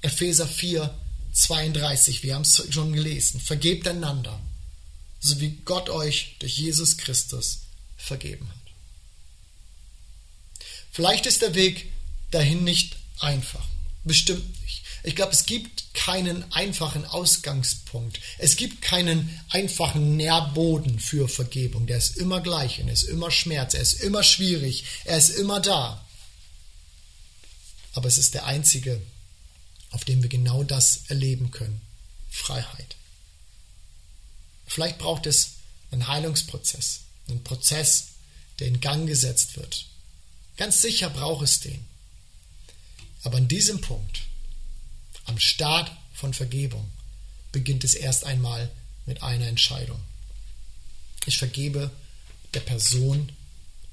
Epheser 0.01 0.47
4, 0.47 0.93
32, 1.33 2.23
wir 2.23 2.35
haben 2.35 2.41
es 2.41 2.61
schon 2.71 2.93
gelesen. 2.93 3.39
Vergebt 3.39 3.87
einander, 3.87 4.39
so 5.19 5.39
wie 5.39 5.51
Gott 5.63 5.89
euch 5.89 6.35
durch 6.39 6.57
Jesus 6.57 6.97
Christus 6.97 7.61
vergeben 7.97 8.49
hat. 8.49 8.57
Vielleicht 10.91 11.25
ist 11.25 11.41
der 11.41 11.55
Weg 11.55 11.89
dahin 12.31 12.63
nicht 12.63 12.97
einfach. 13.19 13.65
Bestimmt. 14.03 14.43
Ich 15.03 15.15
glaube, 15.15 15.31
es 15.33 15.45
gibt 15.45 15.93
keinen 15.93 16.51
einfachen 16.51 17.05
Ausgangspunkt. 17.05 18.19
Es 18.37 18.55
gibt 18.55 18.81
keinen 18.81 19.39
einfachen 19.49 20.15
Nährboden 20.15 20.99
für 20.99 21.27
Vergebung. 21.27 21.87
Der 21.87 21.97
ist 21.97 22.17
immer 22.17 22.41
gleich 22.41 22.79
und 22.79 22.87
er 22.87 22.93
ist 22.93 23.03
immer 23.03 23.31
Schmerz, 23.31 23.73
er 23.73 23.81
ist 23.81 24.01
immer 24.01 24.23
schwierig, 24.23 24.85
er 25.05 25.17
ist 25.17 25.29
immer 25.29 25.59
da. 25.59 26.05
Aber 27.93 28.07
es 28.07 28.17
ist 28.17 28.35
der 28.35 28.45
einzige, 28.45 29.01
auf 29.89 30.05
dem 30.05 30.21
wir 30.21 30.29
genau 30.29 30.63
das 30.63 31.01
erleben 31.07 31.51
können. 31.51 31.81
Freiheit. 32.29 32.95
Vielleicht 34.65 34.99
braucht 34.99 35.25
es 35.25 35.53
einen 35.91 36.07
Heilungsprozess, 36.07 37.01
einen 37.27 37.43
Prozess, 37.43 38.05
der 38.59 38.67
in 38.67 38.79
Gang 38.79 39.07
gesetzt 39.07 39.57
wird. 39.57 39.85
Ganz 40.57 40.81
sicher 40.81 41.09
braucht 41.09 41.43
es 41.43 41.59
den. 41.59 41.85
Aber 43.23 43.37
an 43.37 43.47
diesem 43.47 43.81
Punkt 43.81 44.21
am 45.25 45.39
Start 45.39 45.91
von 46.13 46.33
Vergebung 46.33 46.89
beginnt 47.51 47.83
es 47.83 47.95
erst 47.95 48.25
einmal 48.25 48.69
mit 49.05 49.23
einer 49.23 49.47
Entscheidung. 49.47 49.99
Ich 51.25 51.37
vergebe 51.37 51.91
der 52.53 52.61
Person, 52.61 53.31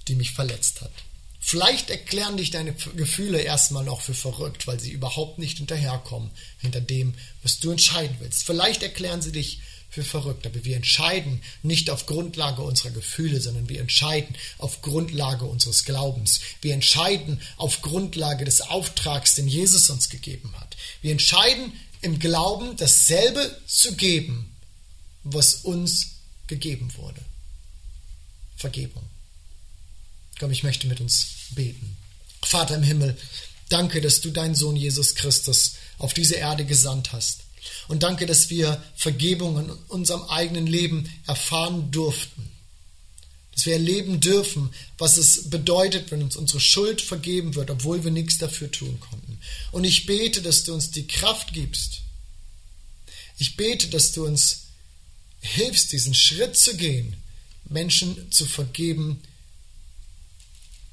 die 0.06 0.14
mich 0.14 0.32
verletzt 0.32 0.80
hat. 0.80 0.92
Vielleicht 1.40 1.90
erklären 1.90 2.36
dich 2.36 2.50
deine 2.50 2.74
Gefühle 2.96 3.40
erstmal 3.40 3.84
noch 3.84 4.00
für 4.00 4.14
verrückt, 4.14 4.66
weil 4.66 4.80
sie 4.80 4.90
überhaupt 4.90 5.38
nicht 5.38 5.58
hinterherkommen 5.58 6.30
hinter 6.58 6.80
dem, 6.80 7.14
was 7.42 7.58
du 7.60 7.70
entscheiden 7.70 8.16
willst. 8.20 8.44
Vielleicht 8.44 8.82
erklären 8.82 9.22
sie 9.22 9.32
dich 9.32 9.60
für 9.90 10.05
verrückt, 10.05 10.46
aber 10.46 10.64
wir 10.64 10.77
entscheiden 10.77 11.42
nicht 11.62 11.88
auf 11.90 12.07
Grundlage 12.07 12.62
unserer 12.62 12.90
Gefühle, 12.90 13.40
sondern 13.40 13.68
wir 13.68 13.81
entscheiden 13.81 14.37
auf 14.59 14.83
Grundlage 14.83 15.46
unseres 15.46 15.85
Glaubens. 15.85 16.40
Wir 16.61 16.74
entscheiden 16.74 17.40
auf 17.57 17.81
Grundlage 17.81 18.44
des 18.44 18.61
Auftrags, 18.61 19.35
den 19.35 19.48
Jesus 19.48 19.88
uns 19.88 20.11
gegeben 20.11 20.53
hat. 20.61 20.77
Wir 21.01 21.12
entscheiden 21.12 21.72
im 22.03 22.18
Glauben, 22.18 22.77
dasselbe 22.77 23.59
zu 23.66 23.94
geben, 23.94 24.55
was 25.24 25.55
uns 25.55 26.18
gegeben 26.46 26.92
wurde. 26.96 27.20
Vergebung. 28.57 29.05
Komm, 30.38 30.51
ich 30.51 30.62
möchte 30.62 30.87
mit 30.87 31.01
uns 31.01 31.29
beten. 31.51 31.96
Vater 32.42 32.77
im 32.77 32.83
Himmel, 32.83 33.16
danke, 33.68 34.01
dass 34.01 34.20
du 34.20 34.31
deinen 34.31 34.55
Sohn 34.55 34.77
Jesus 34.77 35.14
Christus 35.14 35.74
auf 35.98 36.14
diese 36.14 36.37
Erde 36.37 36.64
gesandt 36.64 37.12
hast. 37.12 37.40
Und 37.88 38.02
danke, 38.02 38.26
dass 38.26 38.50
wir 38.50 38.83
Vergebung 38.96 39.59
in 39.59 39.70
unserem 39.88 40.22
eigenen 40.24 40.66
Leben 40.66 41.11
erfahren 41.26 41.90
durften. 41.90 42.50
Dass 43.54 43.66
wir 43.66 43.72
erleben 43.74 44.20
dürfen, 44.20 44.70
was 44.98 45.16
es 45.16 45.50
bedeutet, 45.50 46.11
wenn 46.11 46.22
uns 46.22 46.37
unsere 46.37 46.61
Schuld 46.61 47.00
vergeben 47.00 47.54
wird, 47.54 47.70
obwohl 47.70 48.04
wir 48.04 48.11
nichts 48.11 48.38
dafür 48.38 48.70
tun 48.70 49.00
konnten. 49.00 49.38
Und 49.72 49.85
ich 49.85 50.07
bete, 50.07 50.42
dass 50.42 50.64
du 50.64 50.74
uns 50.74 50.90
die 50.90 51.07
Kraft 51.07 51.52
gibst. 51.52 52.02
Ich 53.38 53.57
bete, 53.57 53.88
dass 53.88 54.12
du 54.12 54.26
uns 54.26 54.64
hilfst, 55.40 55.92
diesen 55.92 56.14
Schritt 56.14 56.57
zu 56.57 56.76
gehen, 56.76 57.16
Menschen 57.68 58.31
zu 58.33 58.46
vergeben, 58.46 59.20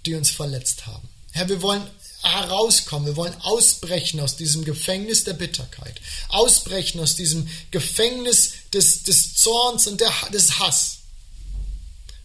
die 0.05 0.15
uns 0.15 0.29
verletzt 0.29 0.85
haben. 0.85 1.07
Herr, 1.31 1.49
wir 1.49 1.61
wollen 1.61 1.85
herauskommen, 2.25 3.05
wir 3.05 3.15
wollen 3.15 3.35
ausbrechen 3.41 4.19
aus 4.19 4.35
diesem 4.35 4.65
Gefängnis 4.65 5.23
der 5.23 5.33
Bitterkeit, 5.33 6.01
ausbrechen 6.29 6.99
aus 6.99 7.15
diesem 7.15 7.47
Gefängnis 7.71 8.53
des, 8.73 9.03
des 9.03 9.35
Zorns 9.35 9.87
und 9.87 10.01
der, 10.01 10.11
des 10.33 10.59
Hass. 10.59 10.99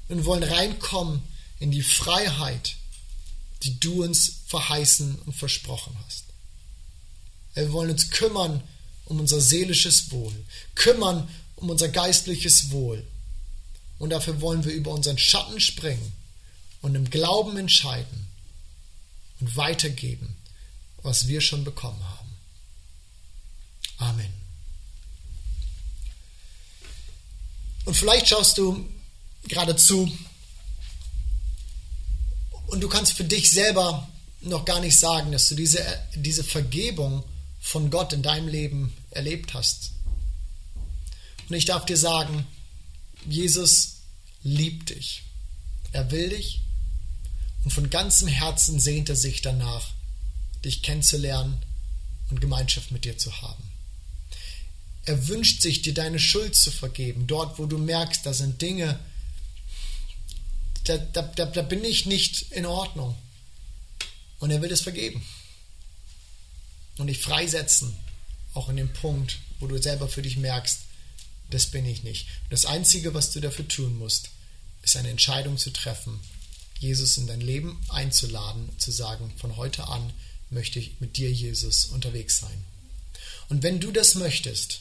Und 0.09 0.25
wollen 0.25 0.43
reinkommen 0.43 1.23
in 1.61 1.71
die 1.71 1.83
Freiheit, 1.83 2.75
die 3.63 3.79
du 3.79 4.03
uns 4.03 4.41
verheißen 4.47 5.21
und 5.25 5.33
versprochen 5.35 5.97
hast. 6.05 6.25
Wir 7.55 7.73
wollen 7.73 7.91
uns 7.91 8.11
kümmern 8.11 8.63
um 9.05 9.21
unser 9.21 9.41
seelisches 9.41 10.11
Wohl, 10.11 10.33
kümmern 10.75 11.29
um 11.57 11.71
unser 11.71 11.89
geistliches 11.89 12.71
Wohl. 12.71 13.05
Und 13.99 14.11
dafür 14.11 14.41
wollen 14.41 14.65
wir 14.65 14.73
über 14.73 14.93
unseren 14.93 15.19
Schatten 15.19 15.61
springen 15.61 16.13
und 16.81 16.95
im 16.95 17.11
Glauben 17.11 17.57
entscheiden 17.57 18.30
und 19.41 19.57
weitergeben, 19.57 20.37
was 21.03 21.29
wir 21.29 21.41
schon 21.41 21.65
bekommen 21.65 22.03
haben. 22.03 22.29
Amen. 23.99 24.33
Und 27.85 27.97
vielleicht 27.97 28.29
schaust 28.29 28.59
du 28.59 28.89
gerade 29.49 29.77
zu 29.77 30.11
und 32.67 32.81
du 32.81 32.89
kannst 32.89 33.15
für 33.15 33.25
dich 33.25 33.51
selber 33.51 34.09
noch 34.43 34.65
gar 34.65 34.81
nicht 34.81 34.99
sagen, 34.99 35.33
dass 35.33 35.49
du 35.49 35.55
diese, 35.55 35.85
diese 36.15 36.45
Vergebung 36.45 37.25
von 37.61 37.91
Gott 37.91 38.13
in 38.13 38.23
deinem 38.23 38.49
Leben 38.49 38.95
erlebt 39.11 39.55
hast. 39.55 39.93
Und 41.49 41.57
ich 41.57 41.65
darf 41.65 41.85
dir 41.85 41.97
sagen, 41.97 42.47
Jesus 43.27 43.97
liebt 44.43 44.91
dich. 44.91 45.25
Er 45.93 46.11
will 46.11 46.31
dich 46.31 46.61
und 47.65 47.73
von 47.73 47.91
ganzem 47.91 48.29
Herzen 48.29 48.81
sehnt 48.81 49.09
er 49.09 49.17
sich 49.17 49.43
danach, 49.43 49.91
dich 50.65 50.83
kennenzulernen 50.83 51.61
und 52.31 52.41
Gemeinschaft 52.41 52.91
mit 52.91 53.05
dir 53.05 53.19
zu 53.19 53.43
haben. 53.43 53.63
Er 55.05 55.29
wünscht 55.29 55.63
sich, 55.63 55.83
dir 55.83 55.95
deine 55.95 56.19
Schuld 56.19 56.55
zu 56.55 56.71
vergeben, 56.71 57.27
dort, 57.27 57.59
wo 57.59 57.67
du 57.67 57.79
merkst, 57.79 58.25
da 58.25 58.33
sind 58.33 58.61
Dinge, 58.63 58.99
da, 60.85 60.99
da, 60.99 61.23
da, 61.23 61.47
da 61.47 61.63
bin 61.63 61.85
ich 61.85 62.07
nicht 62.07 62.53
in 62.53 62.67
Ordnung. 62.67 63.17
Und 64.39 64.51
er 64.51 64.63
will 64.63 64.73
es 64.73 64.81
vergeben. 64.81 65.23
Und 66.97 67.09
dich 67.09 67.19
freisetzen, 67.19 67.95
auch 68.55 68.69
in 68.69 68.77
dem 68.77 68.93
Punkt, 68.93 69.39
wo 69.59 69.67
du 69.67 69.81
selber 69.81 70.09
für 70.09 70.23
dich 70.23 70.37
merkst, 70.37 70.81
das 71.51 71.67
bin 71.67 71.85
ich 71.85 72.03
nicht. 72.05 72.27
das 72.49 72.65
Einzige, 72.65 73.13
was 73.13 73.33
du 73.33 73.41
dafür 73.41 73.67
tun 73.67 73.99
musst, 73.99 74.31
ist 74.83 74.97
eine 74.97 75.11
Entscheidung 75.11 75.59
zu 75.59 75.73
treffen, 75.73 76.21
Jesus 76.81 77.19
in 77.19 77.27
dein 77.27 77.43
Leben 77.43 77.79
einzuladen, 77.91 78.71
zu 78.79 78.91
sagen, 78.91 79.33
von 79.37 79.57
heute 79.57 79.87
an 79.87 80.13
möchte 80.49 80.79
ich 80.79 80.99
mit 80.99 81.17
dir, 81.17 81.31
Jesus, 81.31 81.85
unterwegs 81.85 82.41
sein. 82.41 82.65
Und 83.49 83.63
wenn 83.63 83.81
du 83.81 83.93
das 83.93 84.15
möchtest, 84.15 84.81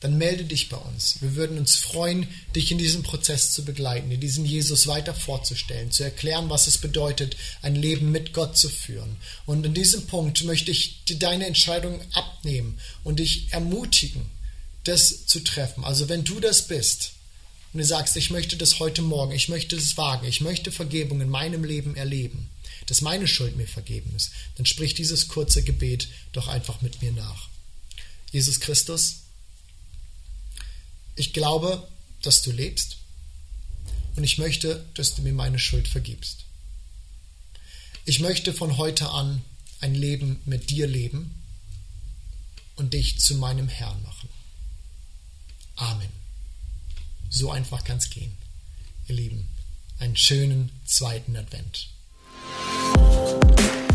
dann 0.00 0.18
melde 0.18 0.44
dich 0.44 0.68
bei 0.68 0.76
uns. 0.76 1.22
Wir 1.22 1.36
würden 1.36 1.56
uns 1.58 1.76
freuen, 1.76 2.28
dich 2.54 2.70
in 2.70 2.76
diesem 2.76 3.02
Prozess 3.02 3.52
zu 3.52 3.64
begleiten, 3.64 4.10
dir 4.10 4.18
diesen 4.18 4.44
Jesus 4.44 4.86
weiter 4.86 5.14
vorzustellen, 5.14 5.90
zu 5.90 6.02
erklären, 6.02 6.50
was 6.50 6.66
es 6.66 6.76
bedeutet, 6.78 7.36
ein 7.62 7.76
Leben 7.76 8.10
mit 8.10 8.34
Gott 8.34 8.58
zu 8.58 8.68
führen. 8.68 9.16
Und 9.46 9.64
in 9.64 9.72
diesem 9.72 10.06
Punkt 10.06 10.44
möchte 10.44 10.70
ich 10.70 11.04
dir 11.04 11.18
deine 11.18 11.46
Entscheidung 11.46 12.00
abnehmen 12.12 12.78
und 13.04 13.20
dich 13.20 13.52
ermutigen, 13.52 14.26
das 14.84 15.26
zu 15.26 15.40
treffen. 15.40 15.84
Also 15.84 16.08
wenn 16.08 16.24
du 16.24 16.40
das 16.40 16.68
bist 16.68 17.12
und 17.76 17.80
du 17.80 17.88
sagst, 17.88 18.16
ich 18.16 18.30
möchte 18.30 18.56
das 18.56 18.78
heute 18.78 19.02
Morgen, 19.02 19.32
ich 19.32 19.50
möchte 19.50 19.76
es 19.76 19.98
wagen, 19.98 20.26
ich 20.26 20.40
möchte 20.40 20.72
Vergebung 20.72 21.20
in 21.20 21.28
meinem 21.28 21.62
Leben 21.62 21.94
erleben, 21.94 22.48
dass 22.86 23.02
meine 23.02 23.28
Schuld 23.28 23.54
mir 23.58 23.68
vergeben 23.68 24.16
ist, 24.16 24.30
dann 24.54 24.64
sprich 24.64 24.94
dieses 24.94 25.28
kurze 25.28 25.62
Gebet 25.62 26.08
doch 26.32 26.48
einfach 26.48 26.80
mit 26.80 27.02
mir 27.02 27.12
nach. 27.12 27.50
Jesus 28.32 28.60
Christus, 28.60 29.24
ich 31.16 31.34
glaube, 31.34 31.86
dass 32.22 32.40
du 32.40 32.50
lebst 32.50 32.96
und 34.14 34.24
ich 34.24 34.38
möchte, 34.38 34.82
dass 34.94 35.14
du 35.14 35.20
mir 35.20 35.34
meine 35.34 35.58
Schuld 35.58 35.86
vergibst. 35.86 36.46
Ich 38.06 38.20
möchte 38.20 38.54
von 38.54 38.78
heute 38.78 39.10
an 39.10 39.44
ein 39.80 39.94
Leben 39.94 40.40
mit 40.46 40.70
dir 40.70 40.86
leben 40.86 41.42
und 42.76 42.94
dich 42.94 43.20
zu 43.20 43.34
meinem 43.34 43.68
Herrn 43.68 44.02
machen. 44.02 44.30
Amen. 45.74 46.25
So 47.30 47.50
einfach 47.50 47.84
kann 47.84 47.98
es 47.98 48.10
gehen. 48.10 48.32
Ihr 49.08 49.16
Lieben, 49.16 49.48
einen 49.98 50.16
schönen 50.16 50.70
zweiten 50.84 51.36
Advent. 51.36 51.88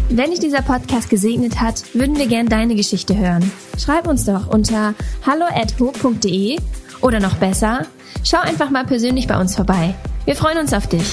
Wenn 0.09 0.31
dich 0.31 0.39
dieser 0.39 0.61
Podcast 0.61 1.09
gesegnet 1.09 1.61
hat, 1.61 1.95
würden 1.95 2.17
wir 2.17 2.27
gern 2.27 2.47
deine 2.47 2.75
Geschichte 2.75 3.15
hören. 3.17 3.49
Schreib 3.79 4.07
uns 4.07 4.25
doch 4.25 4.47
unter 4.47 4.93
hallo@ho.de 5.25 6.59
oder 7.01 7.19
noch 7.19 7.35
besser, 7.35 7.87
schau 8.23 8.39
einfach 8.39 8.69
mal 8.69 8.85
persönlich 8.85 9.27
bei 9.27 9.39
uns 9.39 9.55
vorbei. 9.55 9.95
Wir 10.25 10.35
freuen 10.35 10.57
uns 10.57 10.73
auf 10.73 10.87
dich. 10.87 11.07